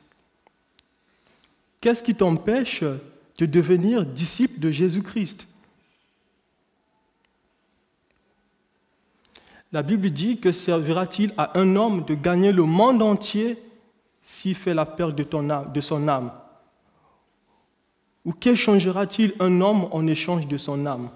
Qu'est-ce 1.82 2.02
qui 2.02 2.16
t'empêche 2.16 2.84
de 2.84 3.46
devenir 3.46 4.06
disciple 4.06 4.60
de 4.60 4.72
Jésus-Christ 4.72 5.48
La 9.74 9.84
Bible 9.84 10.10
dit 10.10 10.40
que 10.40 10.52
servira-t-il 10.52 11.34
à 11.38 11.60
un 11.60 11.76
homme 11.76 12.06
de 12.06 12.16
gagner 12.16 12.52
le 12.52 12.64
monde 12.64 13.02
entier 13.02 13.62
s'il 14.22 14.56
fait 14.56 14.74
la 14.74 14.86
perte 14.86 15.16
de, 15.16 15.26
de 15.72 15.82
son 15.82 16.08
âme 16.08 16.32
Ou 18.24 18.32
qu'échangera-t-il 18.32 19.34
un 19.40 19.62
homme 19.62 19.88
en 19.92 20.08
échange 20.08 20.48
de 20.48 20.58
son 20.58 20.86
âme 20.86 21.10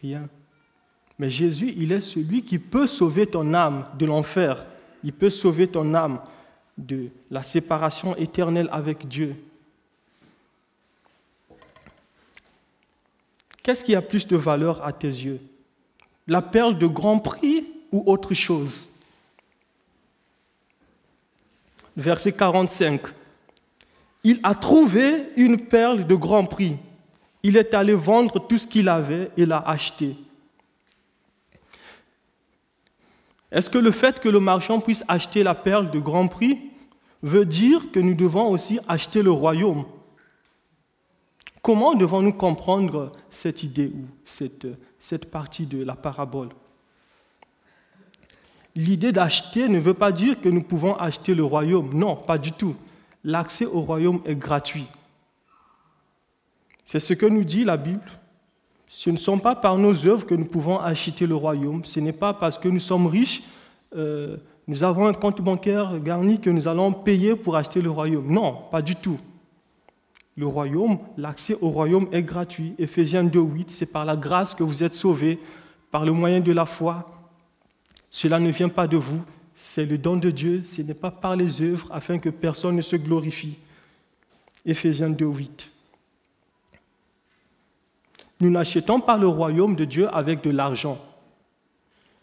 Rien. 0.00 0.28
Mais 1.18 1.28
Jésus, 1.28 1.72
il 1.76 1.92
est 1.92 2.00
celui 2.00 2.44
qui 2.44 2.58
peut 2.58 2.86
sauver 2.86 3.26
ton 3.26 3.54
âme 3.54 3.84
de 3.98 4.06
l'enfer. 4.06 4.64
Il 5.06 5.12
peut 5.12 5.30
sauver 5.30 5.68
ton 5.68 5.94
âme 5.94 6.20
de 6.76 7.10
la 7.30 7.44
séparation 7.44 8.16
éternelle 8.16 8.68
avec 8.72 9.06
Dieu. 9.06 9.36
Qu'est-ce 13.62 13.84
qui 13.84 13.94
a 13.94 14.02
plus 14.02 14.26
de 14.26 14.36
valeur 14.36 14.84
à 14.84 14.92
tes 14.92 15.06
yeux? 15.06 15.38
La 16.26 16.42
perle 16.42 16.76
de 16.76 16.88
grand 16.88 17.20
prix 17.20 17.68
ou 17.92 18.02
autre 18.04 18.34
chose? 18.34 18.90
Verset 21.96 22.32
45. 22.32 23.02
Il 24.24 24.40
a 24.42 24.56
trouvé 24.56 25.30
une 25.36 25.68
perle 25.68 26.04
de 26.04 26.16
grand 26.16 26.46
prix. 26.46 26.78
Il 27.44 27.56
est 27.56 27.74
allé 27.74 27.94
vendre 27.94 28.44
tout 28.44 28.58
ce 28.58 28.66
qu'il 28.66 28.88
avait 28.88 29.30
et 29.36 29.46
l'a 29.46 29.58
acheté. 29.58 30.16
Est-ce 33.52 33.70
que 33.70 33.78
le 33.78 33.90
fait 33.90 34.20
que 34.20 34.28
le 34.28 34.40
marchand 34.40 34.80
puisse 34.80 35.04
acheter 35.08 35.42
la 35.42 35.54
perle 35.54 35.90
de 35.90 35.98
grand 35.98 36.28
prix 36.28 36.60
veut 37.22 37.46
dire 37.46 37.90
que 37.92 38.00
nous 38.00 38.14
devons 38.14 38.48
aussi 38.48 38.78
acheter 38.88 39.22
le 39.22 39.30
royaume? 39.30 39.84
Comment 41.62 41.94
devons-nous 41.94 42.32
comprendre 42.32 43.12
cette 43.30 43.62
idée 43.62 43.92
ou 43.94 44.06
cette, 44.24 44.66
cette 44.98 45.30
partie 45.30 45.66
de 45.66 45.82
la 45.82 45.94
parabole? 45.94 46.50
L'idée 48.76 49.10
d'acheter 49.10 49.68
ne 49.68 49.80
veut 49.80 49.94
pas 49.94 50.12
dire 50.12 50.40
que 50.40 50.48
nous 50.48 50.62
pouvons 50.62 50.94
acheter 50.96 51.34
le 51.34 51.44
royaume. 51.44 51.94
Non, 51.94 52.14
pas 52.14 52.36
du 52.36 52.52
tout. 52.52 52.76
L'accès 53.24 53.64
au 53.64 53.80
royaume 53.80 54.20
est 54.26 54.36
gratuit. 54.36 54.86
C'est 56.84 57.00
ce 57.00 57.14
que 57.14 57.26
nous 57.26 57.42
dit 57.42 57.64
la 57.64 57.76
Bible. 57.76 58.08
Ce 58.98 59.10
ne 59.10 59.18
sont 59.18 59.38
pas 59.38 59.54
par 59.54 59.76
nos 59.76 60.06
œuvres 60.06 60.24
que 60.24 60.34
nous 60.34 60.46
pouvons 60.46 60.80
acheter 60.80 61.26
le 61.26 61.36
royaume. 61.36 61.84
Ce 61.84 62.00
n'est 62.00 62.14
pas 62.14 62.32
parce 62.32 62.56
que 62.56 62.66
nous 62.66 62.78
sommes 62.78 63.06
riches, 63.06 63.42
euh, 63.94 64.38
nous 64.66 64.84
avons 64.84 65.06
un 65.06 65.12
compte 65.12 65.42
bancaire 65.42 66.00
garni 66.00 66.40
que 66.40 66.48
nous 66.48 66.66
allons 66.66 66.94
payer 66.94 67.36
pour 67.36 67.56
acheter 67.56 67.82
le 67.82 67.90
royaume. 67.90 68.32
Non, 68.32 68.62
pas 68.70 68.80
du 68.80 68.96
tout. 68.96 69.18
Le 70.34 70.46
royaume, 70.46 70.98
l'accès 71.18 71.58
au 71.60 71.68
royaume 71.68 72.08
est 72.10 72.22
gratuit. 72.22 72.74
Éphésiens 72.78 73.22
2.8, 73.22 73.64
c'est 73.68 73.92
par 73.92 74.06
la 74.06 74.16
grâce 74.16 74.54
que 74.54 74.62
vous 74.62 74.82
êtes 74.82 74.94
sauvés, 74.94 75.38
par 75.90 76.06
le 76.06 76.12
moyen 76.12 76.40
de 76.40 76.52
la 76.52 76.64
foi. 76.64 77.28
Cela 78.08 78.40
ne 78.40 78.50
vient 78.50 78.70
pas 78.70 78.86
de 78.86 78.96
vous, 78.96 79.20
c'est 79.54 79.84
le 79.84 79.98
don 79.98 80.16
de 80.16 80.30
Dieu, 80.30 80.62
ce 80.62 80.80
n'est 80.80 80.94
pas 80.94 81.10
par 81.10 81.36
les 81.36 81.60
œuvres 81.60 81.88
afin 81.92 82.18
que 82.18 82.30
personne 82.30 82.76
ne 82.76 82.82
se 82.82 82.96
glorifie. 82.96 83.58
Éphésiens 84.64 85.10
2.8. 85.10 85.68
Nous 88.40 88.50
n'achetons 88.50 89.00
pas 89.00 89.16
le 89.16 89.28
royaume 89.28 89.76
de 89.76 89.84
Dieu 89.84 90.14
avec 90.14 90.42
de 90.42 90.50
l'argent, 90.50 90.98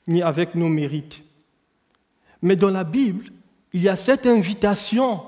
ni 0.08 0.21
avec 0.21 0.56
nos 0.56 0.69
mérites. 0.69 1.21
Mais 2.41 2.56
dans 2.56 2.69
la 2.69 2.84
Bible, 2.84 3.26
il 3.71 3.82
y 3.82 3.89
a 3.89 3.95
cette 3.95 4.28
invitation 4.28 5.23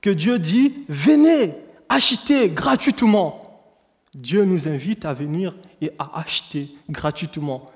que 0.00 0.10
Dieu 0.10 0.38
dit, 0.38 0.84
venez, 0.88 1.54
achetez 1.88 2.48
gratuitement. 2.48 3.40
Dieu 4.14 4.44
nous 4.44 4.68
invite 4.68 5.04
à 5.04 5.14
venir 5.14 5.54
et 5.80 5.92
à 5.98 6.18
acheter 6.18 6.74
gratuitement. 6.88 7.66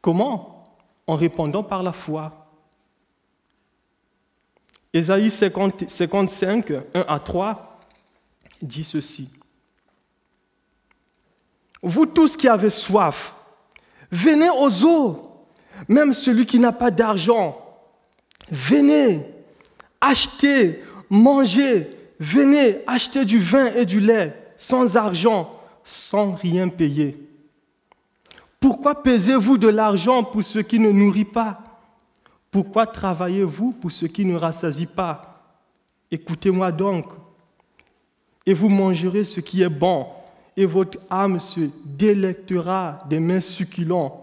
Comment? 0.00 0.64
En 1.06 1.16
répondant 1.16 1.62
par 1.62 1.82
la 1.82 1.92
foi. 1.92 2.46
Ésaïe 4.92 5.30
55, 5.30 6.70
1 6.94 7.04
à 7.08 7.18
3 7.18 7.80
dit 8.62 8.84
ceci. 8.84 9.28
Vous 11.86 12.06
tous 12.06 12.34
qui 12.34 12.48
avez 12.48 12.70
soif, 12.70 13.34
venez 14.10 14.48
aux 14.48 14.84
eaux, 14.84 15.30
même 15.86 16.14
celui 16.14 16.46
qui 16.46 16.58
n'a 16.58 16.72
pas 16.72 16.90
d'argent, 16.90 17.60
venez, 18.50 19.20
achetez, 20.00 20.82
mangez, 21.10 21.90
venez, 22.18 22.78
achetez 22.86 23.26
du 23.26 23.38
vin 23.38 23.66
et 23.74 23.84
du 23.84 24.00
lait 24.00 24.34
sans 24.56 24.96
argent, 24.96 25.52
sans 25.84 26.32
rien 26.32 26.68
payer. 26.68 27.20
Pourquoi 28.58 29.02
pesez-vous 29.02 29.58
de 29.58 29.68
l'argent 29.68 30.24
pour 30.24 30.42
ce 30.42 30.60
qui 30.60 30.78
ne 30.78 30.90
nourrit 30.90 31.26
pas? 31.26 31.60
Pourquoi 32.50 32.86
travaillez-vous 32.86 33.72
pour 33.72 33.92
ce 33.92 34.06
qui 34.06 34.24
ne 34.24 34.36
rassasie 34.36 34.86
pas? 34.86 35.58
Écoutez-moi 36.10 36.72
donc, 36.72 37.04
et 38.46 38.54
vous 38.54 38.70
mangerez 38.70 39.24
ce 39.24 39.40
qui 39.40 39.62
est 39.62 39.68
bon, 39.68 40.06
et 40.56 40.66
votre 40.66 40.98
âme 41.10 41.40
se 41.40 41.68
délectera 41.84 42.98
des 43.08 43.18
mains 43.18 43.40
succulents. 43.40 44.20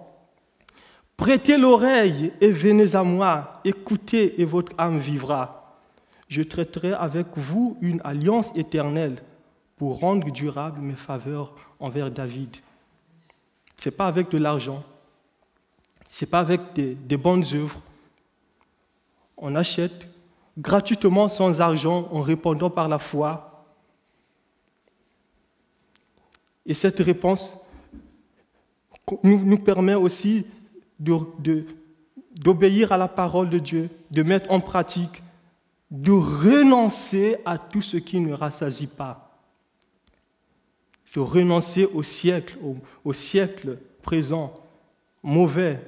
Prêtez 1.18 1.58
l'oreille 1.58 2.34
et 2.42 2.52
venez 2.52 2.96
à 2.96 3.04
moi, 3.04 3.54
écoutez 3.64 4.42
et 4.42 4.46
votre 4.46 4.72
âme 4.78 4.98
vivra. 4.98 5.78
Je 6.28 6.42
traiterai 6.42 6.94
avec 6.94 7.28
vous 7.36 7.78
une 7.82 8.02
alliance 8.04 8.52
éternelle 8.56 9.22
pour 9.78 10.00
rendre 10.00 10.32
durable 10.32 10.82
mes 10.82 10.96
faveurs 10.96 11.54
envers 11.80 12.10
David. 12.10 12.56
Ce 13.78 13.90
n'est 13.90 13.96
pas 13.96 14.08
avec 14.08 14.30
de 14.30 14.38
l'argent, 14.38 14.84
ce 16.10 16.24
n'est 16.24 16.32
pas 16.32 16.40
avec 16.40 16.62
des, 16.74 16.96
des 16.96 17.18
bonnes 17.18 17.46
œuvres. 17.54 17.82
On 19.38 19.56
achète 19.56 20.08
gratuitement 20.58 21.30
sans 21.30 21.62
argent 21.62 22.08
en 22.12 22.22
répondant 22.22 22.70
par 22.70 22.88
la 22.88 23.00
foi 23.00 23.51
Et 26.66 26.74
cette 26.74 27.00
réponse 27.00 27.56
nous, 29.24 29.58
permet 29.58 29.96
aussi 29.96 30.46
d'obéir 31.00 32.92
à 32.92 32.98
la 32.98 33.08
parole 33.08 33.50
de 33.50 33.60
Dieu, 33.60 33.90
de 34.12 34.24
mettre 34.24 34.52
en 34.52 34.60
pratique, 34.60 35.22
de 35.90 36.12
renoncer 36.12 37.38
à 37.46 37.58
tout 37.58 37.82
ce 37.82 37.98
qui 37.98 38.20
ne 38.20 38.34
rassasie 38.34 38.88
pas, 38.88 39.40
de 41.14 41.20
renoncer 41.20 41.86
au 41.86 42.04
siècle, 42.04 42.58
au 43.04 43.14
siècle 43.14 43.78
présent, 44.02 44.54
mauvais, 45.24 45.80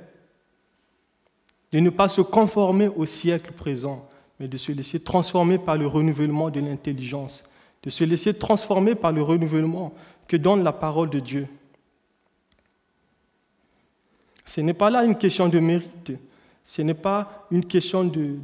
de 1.71 1.79
ne 1.79 1.89
pas 1.89 2.09
se 2.09 2.21
conformer 2.21 2.87
au 2.87 3.05
siècle 3.05 3.51
présent, 3.51 4.07
mais 4.39 4.47
de 4.47 4.57
se 4.57 4.71
laisser 4.71 4.99
transformer 4.99 5.57
par 5.57 5.77
le 5.77 5.87
renouvellement 5.87 6.49
de 6.49 6.59
l'intelligence, 6.59 7.43
de 7.81 7.89
se 7.89 8.03
laisser 8.03 8.33
transformer 8.33 8.95
par 8.95 9.11
le 9.11 9.23
renouvellement 9.23 9.93
que 10.27 10.37
donne 10.37 10.63
la 10.63 10.73
parole 10.73 11.09
de 11.09 11.19
Dieu. 11.19 11.47
Ce 14.45 14.61
n'est 14.61 14.73
pas 14.73 14.89
là 14.89 15.03
une 15.05 15.17
question 15.17 15.47
de 15.47 15.59
mérite, 15.59 16.13
ce 16.63 16.81
n'est 16.81 16.93
pas 16.93 17.47
une 17.51 17.65
question 17.65 18.03
de, 18.03 18.37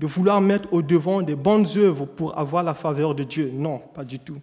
vouloir 0.00 0.40
mettre 0.40 0.72
au 0.72 0.82
devant 0.82 1.22
des 1.22 1.34
bonnes 1.34 1.66
œuvres 1.76 2.06
pour 2.06 2.36
avoir 2.38 2.62
la 2.62 2.74
faveur 2.74 3.14
de 3.14 3.22
Dieu. 3.22 3.50
Non, 3.52 3.78
pas 3.78 4.04
du 4.04 4.18
tout. 4.18 4.40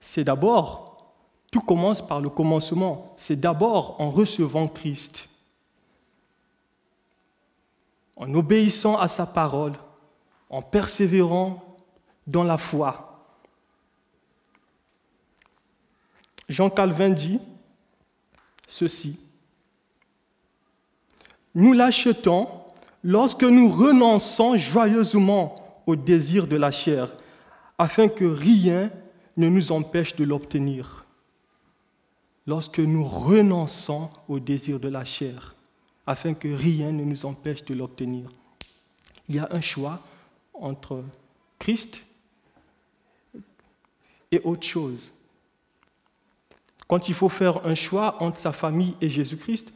C'est 0.00 0.24
d'abord, 0.24 1.12
tout 1.50 1.60
commence 1.60 2.06
par 2.06 2.20
le 2.20 2.28
commencement, 2.28 3.06
c'est 3.16 3.38
d'abord 3.38 4.00
en 4.00 4.10
recevant 4.10 4.68
Christ, 4.68 5.28
en 8.16 8.32
obéissant 8.34 8.98
à 8.98 9.08
sa 9.08 9.26
parole, 9.26 9.74
en 10.48 10.62
persévérant 10.62 11.62
dans 12.26 12.44
la 12.44 12.56
foi. 12.56 13.05
Jean 16.48 16.70
Calvin 16.70 17.10
dit 17.10 17.40
ceci. 18.68 19.18
Nous 21.54 21.72
l'achetons 21.72 22.48
lorsque 23.02 23.44
nous 23.44 23.70
renonçons 23.70 24.56
joyeusement 24.56 25.54
au 25.86 25.96
désir 25.96 26.46
de 26.46 26.56
la 26.56 26.70
chair, 26.70 27.14
afin 27.78 28.08
que 28.08 28.24
rien 28.24 28.90
ne 29.36 29.48
nous 29.48 29.72
empêche 29.72 30.16
de 30.16 30.24
l'obtenir. 30.24 31.06
lorsque 32.46 32.78
nous 32.78 33.04
renonçons 33.04 34.08
au 34.28 34.38
désir 34.38 34.78
de 34.78 34.88
la 34.88 35.04
chair, 35.04 35.54
afin 36.06 36.32
que 36.34 36.48
rien 36.48 36.92
ne 36.92 37.04
nous 37.04 37.26
empêche 37.26 37.64
de 37.64 37.74
l'obtenir. 37.74 38.30
Il 39.28 39.34
y 39.34 39.38
a 39.38 39.48
un 39.50 39.60
choix 39.60 40.02
entre 40.54 41.02
Christ 41.58 42.02
et 44.30 44.40
autre 44.44 44.66
chose. 44.66 45.12
Quand 46.88 47.08
il 47.08 47.14
faut 47.14 47.28
faire 47.28 47.66
un 47.66 47.74
choix 47.74 48.22
entre 48.22 48.38
sa 48.38 48.52
famille 48.52 48.94
et 49.00 49.10
Jésus-Christ, 49.10 49.72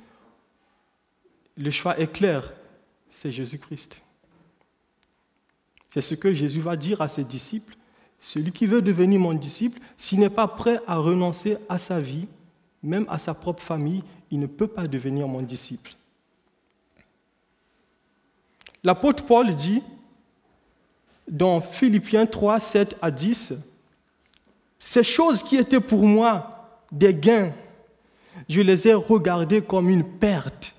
le 1.57 1.71
choix 1.71 1.99
est 1.99 2.13
clair, 2.13 2.53
c'est 3.09 3.33
Jésus-Christ. 3.33 4.01
C'est 5.89 6.01
ce 6.01 6.15
que 6.15 6.33
Jésus 6.33 6.61
va 6.61 6.77
dire 6.77 7.01
à 7.01 7.09
ses 7.09 7.25
disciples. 7.25 7.77
Celui 8.21 8.53
qui 8.53 8.67
veut 8.67 8.83
devenir 8.83 9.19
mon 9.19 9.35
disciple, 9.35 9.81
s'il 9.97 10.21
n'est 10.21 10.31
pas 10.31 10.47
prêt 10.47 10.81
à 10.87 10.97
renoncer 10.97 11.57
à 11.69 11.79
sa 11.79 12.01
vie, 12.01 12.29
même 12.83 13.07
à 13.09 13.19
sa 13.19 13.35
propre 13.35 13.63
famille, 13.63 14.05
il 14.31 14.39
ne 14.39 14.47
peut 14.47 14.69
pas 14.69 14.87
devenir 14.87 15.27
mon 15.27 15.43
disciple. 15.43 15.95
L'apôtre 18.85 19.25
Paul 19.25 19.55
dit 19.55 19.83
dans 21.29 21.61
Philippiens 21.61 22.27
3, 22.27 22.61
7 22.61 22.97
à 23.03 23.11
10, 23.11 23.55
Ces 24.79 25.05
choses 25.05 25.43
qui 25.43 25.57
étaient 25.57 25.81
pour 25.81 26.05
moi 26.05 26.60
des 26.93 27.15
gains, 27.15 27.53
je 28.49 28.61
les 28.61 28.89
ai 28.89 28.95
regardées 28.95 29.63
comme 29.63 29.89
une 29.89 30.05
perte 30.05 30.75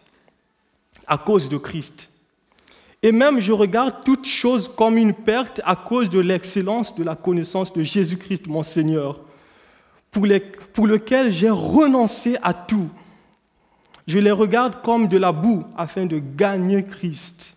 à 1.07 1.17
cause 1.17 1.49
de 1.49 1.57
Christ. 1.57 2.09
Et 3.03 3.11
même 3.11 3.39
je 3.39 3.51
regarde 3.51 4.03
toutes 4.03 4.27
choses 4.27 4.67
comme 4.67 4.97
une 4.97 5.13
perte 5.13 5.59
à 5.65 5.75
cause 5.75 6.09
de 6.09 6.19
l'excellence 6.19 6.95
de 6.95 7.03
la 7.03 7.15
connaissance 7.15 7.73
de 7.73 7.83
Jésus-Christ, 7.83 8.47
mon 8.47 8.63
Seigneur, 8.63 9.21
pour, 10.11 10.27
pour 10.73 10.87
lequel 10.87 11.31
j'ai 11.31 11.49
renoncé 11.49 12.37
à 12.43 12.53
tout. 12.53 12.89
Je 14.07 14.19
les 14.19 14.31
regarde 14.31 14.81
comme 14.83 15.07
de 15.07 15.17
la 15.17 15.31
boue 15.31 15.63
afin 15.77 16.05
de 16.05 16.19
gagner 16.19 16.83
Christ 16.83 17.55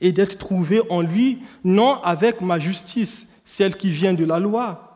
et 0.00 0.12
d'être 0.12 0.38
trouvé 0.38 0.82
en 0.90 1.00
lui, 1.00 1.38
non 1.64 2.02
avec 2.02 2.40
ma 2.40 2.58
justice, 2.58 3.40
celle 3.44 3.76
qui 3.76 3.90
vient 3.90 4.14
de 4.14 4.24
la 4.24 4.38
loi, 4.38 4.91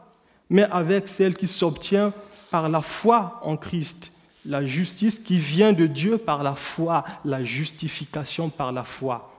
mais 0.49 0.65
avec 0.65 1.09
celle 1.09 1.37
qui 1.37 1.47
s'obtient 1.47 2.13
par 2.51 2.69
la 2.69 2.81
foi 2.81 3.41
en 3.43 3.57
Christ 3.57 4.11
la 4.47 4.65
justice 4.65 5.19
qui 5.19 5.39
vient 5.39 5.73
de 5.73 5.87
Dieu 5.87 6.19
par 6.19 6.43
la 6.43 6.55
foi, 6.55 7.05
la 7.25 7.43
justification 7.43 8.49
par 8.49 8.73
la 8.73 8.85
foi. 8.85 9.33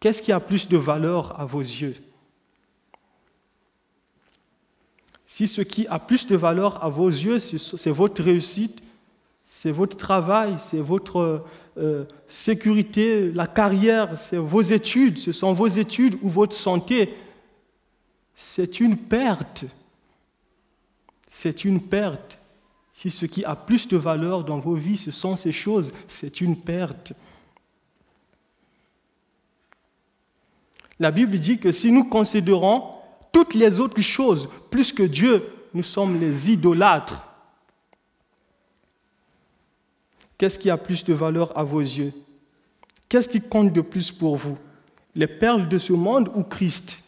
Qu'est-ce 0.00 0.22
qui 0.22 0.32
a 0.32 0.40
plus 0.40 0.68
de 0.68 0.76
valeur 0.76 1.38
à 1.38 1.44
vos 1.44 1.60
yeux? 1.60 1.96
Si 5.26 5.46
ce 5.46 5.60
qui 5.60 5.86
a 5.88 5.98
plus 5.98 6.26
de 6.26 6.36
valeur 6.36 6.82
à 6.82 6.88
vos 6.88 7.08
yeux, 7.08 7.38
c'est 7.38 7.90
votre 7.90 8.22
réussite, 8.22 8.82
c'est 9.44 9.70
votre 9.70 9.96
travail, 9.96 10.56
c'est 10.60 10.78
votre 10.78 11.44
euh, 11.76 12.04
sécurité, 12.28 13.30
la 13.32 13.46
carrière, 13.46 14.16
c'est 14.18 14.38
vos 14.38 14.62
études, 14.62 15.18
ce 15.18 15.32
sont 15.32 15.52
vos 15.52 15.66
études 15.66 16.16
ou 16.22 16.28
votre 16.28 16.56
santé, 16.56 17.14
c'est 18.36 18.78
une 18.78 18.96
perte 18.96 19.64
c'est 21.36 21.66
une 21.66 21.82
perte. 21.82 22.38
Si 22.92 23.10
ce 23.10 23.26
qui 23.26 23.44
a 23.44 23.54
plus 23.54 23.88
de 23.88 23.98
valeur 23.98 24.42
dans 24.42 24.58
vos 24.58 24.74
vies, 24.74 24.96
ce 24.96 25.10
sont 25.10 25.36
ces 25.36 25.52
choses, 25.52 25.92
c'est 26.08 26.40
une 26.40 26.56
perte. 26.56 27.12
La 30.98 31.10
Bible 31.10 31.38
dit 31.38 31.58
que 31.58 31.72
si 31.72 31.92
nous 31.92 32.04
considérons 32.04 32.94
toutes 33.32 33.52
les 33.52 33.80
autres 33.80 34.00
choses 34.00 34.48
plus 34.70 34.94
que 34.94 35.02
Dieu, 35.02 35.46
nous 35.74 35.82
sommes 35.82 36.18
les 36.18 36.50
idolâtres. 36.50 37.22
Qu'est-ce 40.38 40.58
qui 40.58 40.70
a 40.70 40.78
plus 40.78 41.04
de 41.04 41.12
valeur 41.12 41.56
à 41.56 41.64
vos 41.64 41.80
yeux? 41.80 42.14
Qu'est-ce 43.10 43.28
qui 43.28 43.42
compte 43.42 43.74
de 43.74 43.82
plus 43.82 44.10
pour 44.10 44.38
vous? 44.38 44.56
Les 45.14 45.26
perles 45.26 45.68
de 45.68 45.78
ce 45.78 45.92
monde 45.92 46.32
ou 46.34 46.42
Christ? 46.42 46.98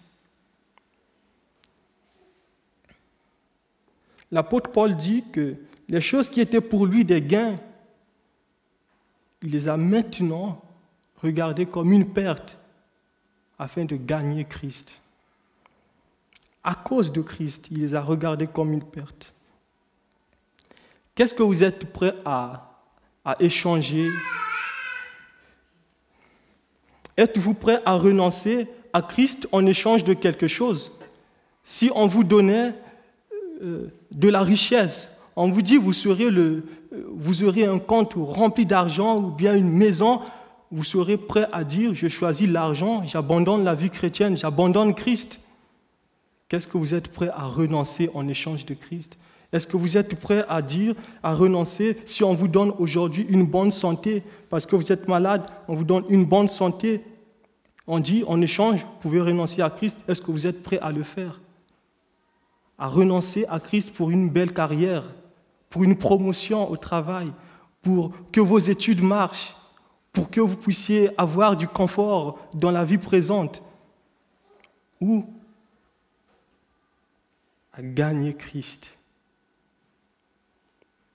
L'apôtre 4.31 4.71
Paul 4.71 4.97
dit 4.97 5.25
que 5.33 5.57
les 5.89 6.01
choses 6.01 6.29
qui 6.29 6.41
étaient 6.41 6.61
pour 6.61 6.87
lui 6.87 7.05
des 7.05 7.23
gains, 7.23 7.57
il 9.43 9.51
les 9.51 9.69
a 9.69 9.77
maintenant 9.77 10.63
regardées 11.23 11.67
comme 11.67 11.93
une 11.93 12.13
perte 12.13 12.59
afin 13.59 13.85
de 13.85 13.97
gagner 13.97 14.45
Christ. 14.45 15.01
À 16.63 16.75
cause 16.75 17.13
de 17.13 17.23
Christ, 17.23 17.69
il 17.71 17.81
les 17.81 17.95
a 17.95 18.01
regardées 18.01 18.47
comme 18.47 18.73
une 18.73 18.85
perte. 18.85 19.33
Qu'est-ce 21.15 21.35
que 21.35 21.43
vous 21.43 21.65
êtes 21.65 21.93
prêt 21.93 22.15
à, 22.25 22.65
échanger? 23.41 24.09
Êtes-vous 27.17 27.55
prêt 27.55 27.81
à 27.85 27.95
renoncer 27.95 28.69
à 28.93 29.03
Christ 29.03 29.49
en 29.51 29.67
échange 29.67 30.05
de 30.05 30.15
quelque 30.15 30.47
chose? 30.47 30.93
Si 31.65 31.91
on 31.95 32.07
vous 32.07 32.25
donnait 32.25 32.75
de 33.61 34.29
la 34.29 34.43
richesse. 34.43 35.17
On 35.37 35.51
vous 35.51 35.63
dit 35.63 35.79
le, 35.79 36.65
vous 37.15 37.45
aurez 37.45 37.65
un 37.65 37.79
compte 37.79 38.15
rempli 38.17 38.67
d'argent 38.67 39.19
ou 39.19 39.31
bien 39.31 39.55
une 39.55 39.71
maison, 39.71 40.21
vous 40.71 40.85
serez 40.85 41.17
prêt 41.17 41.49
à 41.53 41.65
dire 41.65 41.95
je 41.95 42.09
choisis 42.09 42.49
l'argent, 42.49 43.03
j'abandonne 43.05 43.65
la 43.65 43.75
vie 43.75 43.91
chrétienne, 43.91 44.37
j'abandonne 44.37 44.95
Christ. 44.95 45.41
Qu'est-ce 46.49 46.67
que 46.67 46.79
vous 46.79 46.95
êtes 46.95 47.09
prêt 47.09 47.31
à 47.35 47.45
renoncer 47.45 48.11
en 48.15 48.27
échange 48.27 48.65
de 48.65 48.75
Christ? 48.75 49.19
Est-ce 49.53 49.67
que 49.67 49.77
vous 49.77 49.97
êtes 49.97 50.17
prêt 50.17 50.45
à 50.49 50.61
dire, 50.61 50.95
à 51.23 51.35
renoncer 51.35 51.97
si 52.05 52.23
on 52.23 52.35
vous 52.35 52.49
donne 52.49 52.73
aujourd'hui 52.79 53.27
une 53.29 53.47
bonne 53.47 53.71
santé? 53.71 54.23
Parce 54.51 54.67
que 54.67 54.77
vous 54.77 54.93
êtes 54.93 55.09
malade, 55.09 55.43
on 55.69 55.75
vous 55.75 55.85
donne 55.85 56.05
une 56.09 56.25
bonne 56.25 56.49
santé 56.49 57.03
On 57.87 58.01
dit 58.01 58.23
en 58.27 58.41
échange, 58.43 58.81
vous 58.81 58.99
pouvez 59.01 59.21
renoncer 59.21 59.63
à 59.63 59.71
Christ. 59.71 59.99
Est-ce 60.07 60.21
que 60.21 60.31
vous 60.31 60.47
êtes 60.47 60.63
prêt 60.63 60.79
à 60.81 60.93
le 60.93 61.03
faire? 61.03 61.41
À 62.79 62.89
renoncer 62.89 63.45
à 63.49 63.59
Christ 63.59 63.93
pour 63.93 64.11
une 64.11 64.31
belle 64.31 64.55
carrière, 64.55 65.05
pour 65.69 65.85
une 65.85 65.99
promotion 65.99 66.71
au 66.71 66.77
travail, 66.77 67.33
pour 67.83 68.13
que 68.33 68.41
vos 68.41 68.59
études 68.59 69.03
marchent, 69.03 69.57
pour 70.13 70.31
que 70.31 70.41
vous 70.41 70.57
puissiez 70.57 71.11
avoir 71.21 71.57
du 71.57 71.67
confort 71.69 72.39
dans 72.55 72.71
la 72.71 72.85
vie 72.85 72.99
présente, 72.99 73.63
ou 75.01 75.27
à 77.73 77.83
gagner 77.83 78.35
Christ. 78.35 78.97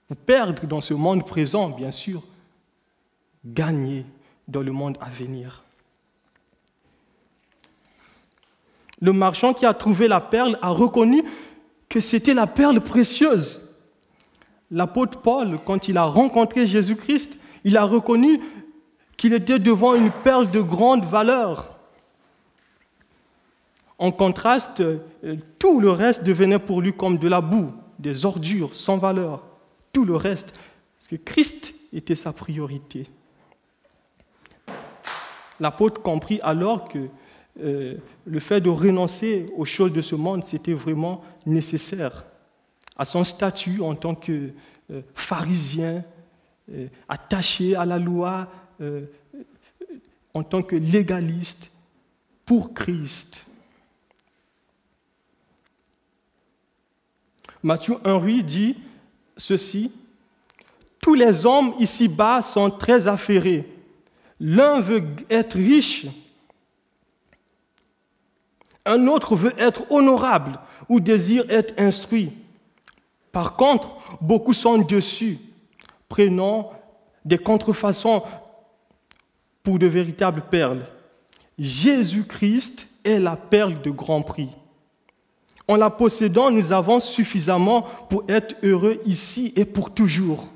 Vous 0.08 0.14
perdre 0.14 0.66
dans 0.66 0.80
ce 0.80 0.94
monde 0.94 1.26
présent, 1.26 1.70
bien 1.70 1.90
sûr, 1.90 2.22
gagner 3.44 4.06
dans 4.48 4.62
le 4.62 4.72
monde 4.72 4.98
à 5.00 5.08
venir. 5.08 5.62
Le 9.00 9.12
marchand 9.12 9.52
qui 9.52 9.66
a 9.66 9.74
trouvé 9.74 10.08
la 10.08 10.20
perle 10.20 10.58
a 10.62 10.70
reconnu 10.70 11.22
que 11.88 12.00
c'était 12.00 12.34
la 12.34 12.46
perle 12.46 12.80
précieuse. 12.80 13.68
L'apôtre 14.70 15.20
Paul, 15.20 15.58
quand 15.64 15.88
il 15.88 15.96
a 15.96 16.04
rencontré 16.04 16.66
Jésus-Christ, 16.66 17.38
il 17.64 17.76
a 17.76 17.84
reconnu 17.84 18.40
qu'il 19.16 19.32
était 19.32 19.58
devant 19.58 19.94
une 19.94 20.10
perle 20.10 20.50
de 20.50 20.60
grande 20.60 21.04
valeur. 21.04 21.78
En 23.98 24.10
contraste, 24.10 24.80
euh, 24.80 24.98
tout 25.58 25.80
le 25.80 25.90
reste 25.90 26.24
devenait 26.24 26.58
pour 26.58 26.80
lui 26.80 26.92
comme 26.92 27.18
de 27.18 27.28
la 27.28 27.40
boue, 27.40 27.72
des 27.98 28.24
ordures 28.24 28.74
sans 28.74 28.98
valeur. 28.98 29.44
Tout 29.92 30.04
le 30.04 30.16
reste, 30.16 30.52
parce 30.96 31.06
que 31.06 31.16
Christ 31.16 31.74
était 31.92 32.16
sa 32.16 32.32
priorité. 32.32 33.06
L'apôtre 35.60 36.02
comprit 36.02 36.40
alors 36.42 36.88
que 36.88 37.08
euh, 37.62 37.94
le 38.26 38.40
fait 38.40 38.60
de 38.60 38.68
renoncer 38.68 39.46
aux 39.56 39.64
choses 39.64 39.92
de 39.92 40.00
ce 40.00 40.16
monde, 40.16 40.42
c'était 40.42 40.72
vraiment 40.72 41.22
nécessaire 41.46 42.24
à 42.96 43.04
son 43.04 43.24
statut 43.24 43.80
en 43.80 43.94
tant 43.94 44.14
que 44.14 44.50
euh, 44.90 45.02
pharisien, 45.14 46.04
euh, 46.70 46.88
attaché 47.08 47.74
à 47.74 47.84
la 47.84 47.98
loi, 47.98 48.48
en 50.34 50.42
tant 50.42 50.62
que 50.62 50.74
légaliste 50.74 51.70
pour 52.44 52.74
Christ. 52.74 53.46
Matthieu 57.62 57.94
1,8 58.04 58.42
dit 58.42 58.76
ceci 59.38 59.90
Tous 61.00 61.14
les 61.14 61.46
hommes 61.46 61.72
ici-bas 61.78 62.42
sont 62.42 62.70
très 62.70 63.08
affairés. 63.08 63.66
L'un 64.38 64.80
veut 64.80 65.04
être 65.30 65.56
riche 65.56 66.06
un 68.86 69.06
autre 69.06 69.36
veut 69.36 69.54
être 69.58 69.90
honorable 69.90 70.58
ou 70.88 71.00
désire 71.00 71.44
être 71.48 71.74
instruit. 71.78 72.32
Par 73.32 73.56
contre, 73.56 73.96
beaucoup 74.20 74.52
sont 74.52 74.78
dessus, 74.78 75.38
prenant 76.08 76.70
des 77.24 77.38
contrefaçons 77.38 78.22
pour 79.62 79.78
de 79.78 79.86
véritables 79.86 80.42
perles. 80.42 80.86
Jésus-Christ 81.58 82.86
est 83.04 83.18
la 83.18 83.36
perle 83.36 83.80
de 83.80 83.90
grand 83.90 84.22
prix. 84.22 84.50
En 85.66 85.76
la 85.76 85.88
possédant, 85.88 86.50
nous 86.50 86.72
avons 86.72 87.00
suffisamment 87.00 87.82
pour 88.10 88.24
être 88.28 88.54
heureux 88.62 89.00
ici 89.06 89.52
et 89.56 89.64
pour 89.64 89.92
toujours. 89.92 90.48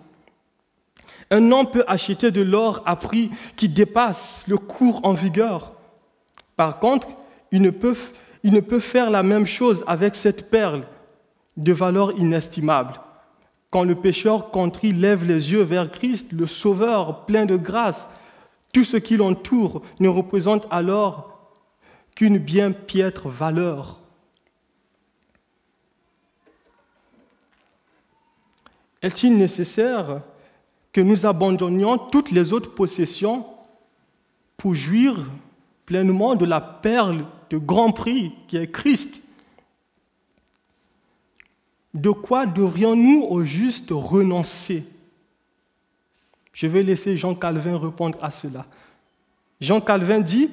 Un 1.30 1.50
homme 1.50 1.70
peut 1.70 1.84
acheter 1.86 2.30
de 2.30 2.42
l'or 2.42 2.82
à 2.84 2.96
prix 2.96 3.30
qui 3.56 3.68
dépasse 3.68 4.44
le 4.48 4.58
cours 4.58 5.00
en 5.04 5.12
vigueur. 5.12 5.72
Par 6.56 6.78
contre, 6.78 7.08
il 7.53 7.62
ne, 7.62 7.70
peut, 7.70 8.80
faire 8.80 9.11
la 9.11 9.22
même 9.22 9.46
chose 9.46 9.84
avec 9.86 10.14
cette 10.14 10.51
perle 10.51 10.82
de 11.57 11.72
valeur 11.72 12.16
inestimable. 12.18 12.94
Quand 13.70 13.84
le 13.84 13.94
pécheur 13.94 14.51
contrit 14.51 14.92
lève 14.92 15.24
les 15.24 15.53
yeux 15.53 15.62
vers 15.62 15.90
Christ, 15.90 16.32
le 16.32 16.46
Sauveur 16.46 17.26
plein 17.26 17.46
de 17.46 17.57
grâce, 17.57 18.09
tout 18.72 18.84
ce 18.84 18.96
qui 18.96 19.16
l'entoure 19.16 19.82
ne 20.01 20.09
représente 20.09 20.66
alors 20.70 21.51
qu'une 22.14 22.38
bien 22.38 22.72
piètre 22.72 23.28
valeur. 23.28 23.99
Est-il 29.03 29.36
nécessaire 29.36 30.22
que 30.92 31.01
nous 31.01 31.26
abandonnions 31.26 31.99
toutes 31.99 32.32
les 32.32 32.53
autres 32.53 32.74
possessions 32.74 33.46
pour 34.57 34.74
jouir 34.74 35.14
pleinement 35.86 36.34
de 36.34 36.44
la 36.44 36.61
perle 36.61 37.24
de 37.51 37.59
grand 37.59 37.92
prix 37.92 38.32
qui 38.46 38.57
est 38.57 38.70
Christ 38.70 39.22
De 41.94 42.11
quoi 42.11 42.46
devrions-nous 42.46 43.22
au 43.22 43.44
juste 43.44 43.88
renoncer? 43.90 44.84
Je 46.53 46.66
vais 46.66 46.82
laisser 46.82 47.16
Jean 47.16 47.34
Calvin 47.34 47.78
répondre 47.78 48.18
à 48.22 48.30
cela. 48.30 48.66
Jean 49.61 49.80
Calvin 49.80 50.20
dit, 50.20 50.51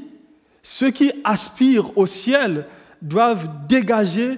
ceux 0.62 0.92
qui 0.92 1.12
aspirent 1.24 1.98
au 1.98 2.08
ciel 2.08 2.68
doivent 3.02 3.68
dégager, 3.68 4.38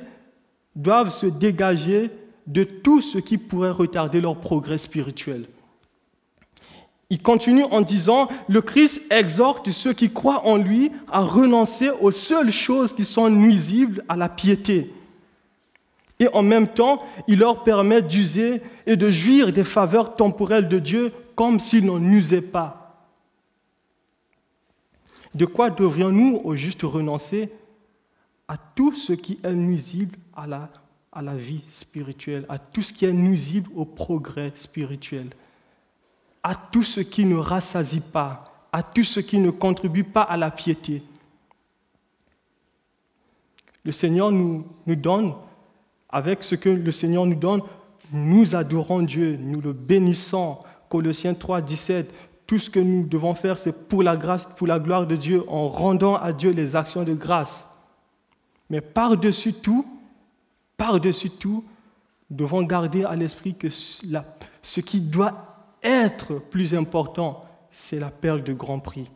doivent 0.75 1.11
se 1.11 1.25
dégager 1.25 2.11
de 2.47 2.63
tout 2.63 3.01
ce 3.01 3.17
qui 3.17 3.37
pourrait 3.37 3.71
retarder 3.71 4.21
leur 4.21 4.39
progrès 4.39 4.77
spirituel. 4.77 5.47
Il 7.09 7.21
continue 7.21 7.63
en 7.63 7.81
disant, 7.81 8.27
le 8.49 8.61
Christ 8.61 9.01
exhorte 9.11 9.71
ceux 9.71 9.93
qui 9.93 10.11
croient 10.11 10.45
en 10.45 10.57
lui 10.57 10.91
à 11.09 11.21
renoncer 11.21 11.89
aux 12.01 12.11
seules 12.11 12.51
choses 12.51 12.93
qui 12.93 13.05
sont 13.05 13.29
nuisibles 13.29 14.03
à 14.09 14.17
la 14.17 14.27
piété. 14.27 14.93
Et 16.19 16.27
en 16.33 16.41
même 16.41 16.67
temps, 16.67 17.03
il 17.27 17.39
leur 17.39 17.63
permet 17.63 18.01
d'user 18.01 18.61
et 18.85 18.95
de 18.95 19.09
jouir 19.09 19.53
des 19.53 19.63
faveurs 19.63 20.15
temporelles 20.15 20.67
de 20.67 20.79
Dieu 20.79 21.13
comme 21.35 21.59
s'ils 21.59 21.85
n'en 21.85 22.03
usaient 22.03 22.41
pas. 22.41 23.07
De 25.33 25.45
quoi 25.45 25.69
devrions-nous 25.69 26.41
au 26.43 26.55
juste 26.55 26.81
renoncer 26.81 27.51
À 28.47 28.57
tout 28.57 28.93
ce 28.93 29.13
qui 29.13 29.39
est 29.43 29.53
nuisible 29.53 30.17
à 30.35 30.47
la, 30.47 30.69
à 31.13 31.21
la 31.21 31.35
vie 31.35 31.61
spirituelle, 31.69 32.45
à 32.49 32.57
tout 32.57 32.81
ce 32.81 32.91
qui 32.91 33.05
est 33.05 33.13
nuisible 33.13 33.69
au 33.75 33.85
progrès 33.85 34.51
spirituel? 34.55 35.29
À 36.47 36.55
tout 36.55 36.83
ce 36.83 37.01
qui 37.01 37.25
ne 37.25 37.35
rassasie 37.35 37.99
pas, 37.99 38.45
à 38.71 38.81
tout 38.81 39.03
ce 39.03 39.19
qui 39.19 39.37
ne 39.37 39.49
contribue 39.49 40.05
pas 40.05 40.21
à 40.21 40.37
la 40.37 40.49
piété. 40.49 41.03
Le 43.83 43.91
Seigneur 43.91 44.31
nous, 44.31 44.65
nous 44.85 44.95
donne, 44.95 45.33
avec 46.07 46.45
ce 46.45 46.55
que 46.55 46.69
le 46.69 46.91
Seigneur 46.93 47.25
nous 47.25 47.35
donne, 47.35 47.59
nous 48.13 48.55
adorons 48.55 49.01
Dieu, 49.01 49.35
nous 49.37 49.59
le 49.59 49.73
bénissons. 49.73 50.59
Colossiens 50.87 51.33
3, 51.33 51.59
17. 51.59 52.13
Tout 52.45 52.59
ce 52.59 52.69
que 52.69 52.79
nous 52.79 53.05
devons 53.05 53.35
faire, 53.35 53.57
c'est 53.57 53.89
pour 53.89 54.01
la 54.01 54.15
grâce, 54.15 54.47
pour 54.55 54.67
la 54.67 54.79
gloire 54.79 55.05
de 55.05 55.17
Dieu, 55.17 55.43
en 55.49 55.67
rendant 55.67 56.15
à 56.15 56.31
Dieu 56.31 56.51
les 56.51 56.77
actions 56.77 57.03
de 57.03 57.13
grâce. 57.13 57.69
Mais 58.69 58.79
par-dessus 58.79 59.51
tout, 59.51 59.85
par-dessus 60.77 61.29
tout, 61.29 61.65
nous 62.29 62.37
devons 62.37 62.61
garder 62.61 63.03
à 63.03 63.17
l'esprit 63.17 63.53
que 63.53 63.67
ce 63.69 64.79
qui 64.79 65.01
doit 65.01 65.56
être 65.83 66.35
plus 66.35 66.73
important, 66.73 67.41
c'est 67.71 67.99
la 67.99 68.09
perle 68.09 68.43
de 68.43 68.53
grand 68.53 68.79
prix. 68.79 69.09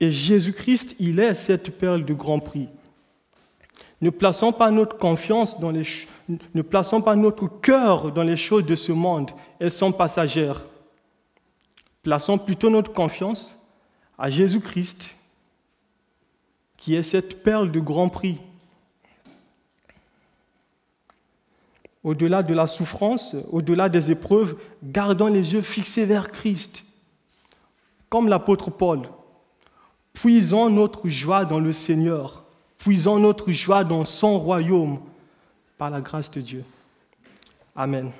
Et 0.00 0.10
Jésus-Christ, 0.10 0.96
il 0.98 1.20
est 1.20 1.34
cette 1.34 1.78
perle 1.78 2.04
de 2.04 2.14
grand 2.14 2.38
prix. 2.38 2.68
Ne 4.00 4.10
plaçons 4.10 4.52
pas 4.52 4.70
notre 4.70 4.98
confiance 4.98 5.58
dans 5.58 5.70
les 5.70 5.84
ne 6.28 6.62
plaçons 6.62 7.00
pas 7.00 7.14
notre 7.14 7.46
cœur 7.46 8.10
dans 8.10 8.24
les 8.24 8.36
choses 8.36 8.66
de 8.66 8.74
ce 8.74 8.92
monde, 8.92 9.30
elles 9.60 9.70
sont 9.70 9.92
passagères. 9.92 10.64
Plaçons 12.02 12.38
plutôt 12.38 12.68
notre 12.68 12.92
confiance 12.92 13.56
à 14.18 14.28
Jésus-Christ, 14.28 15.10
qui 16.76 16.96
est 16.96 17.02
cette 17.02 17.42
perle 17.42 17.70
de 17.70 17.80
grand 17.80 18.08
prix 18.08 18.40
au-delà 22.06 22.44
de 22.44 22.54
la 22.54 22.68
souffrance, 22.68 23.34
au-delà 23.50 23.88
des 23.88 24.12
épreuves, 24.12 24.54
gardons 24.80 25.26
les 25.26 25.54
yeux 25.54 25.60
fixés 25.60 26.04
vers 26.04 26.30
Christ. 26.30 26.84
Comme 28.08 28.28
l'apôtre 28.28 28.70
Paul, 28.70 29.08
puisons 30.12 30.70
notre 30.70 31.08
joie 31.08 31.44
dans 31.44 31.58
le 31.58 31.72
Seigneur, 31.72 32.44
puisons 32.78 33.18
notre 33.18 33.50
joie 33.50 33.82
dans 33.82 34.04
son 34.04 34.38
royaume 34.38 35.00
par 35.78 35.90
la 35.90 36.00
grâce 36.00 36.30
de 36.30 36.40
Dieu. 36.40 36.64
Amen. 37.74 38.12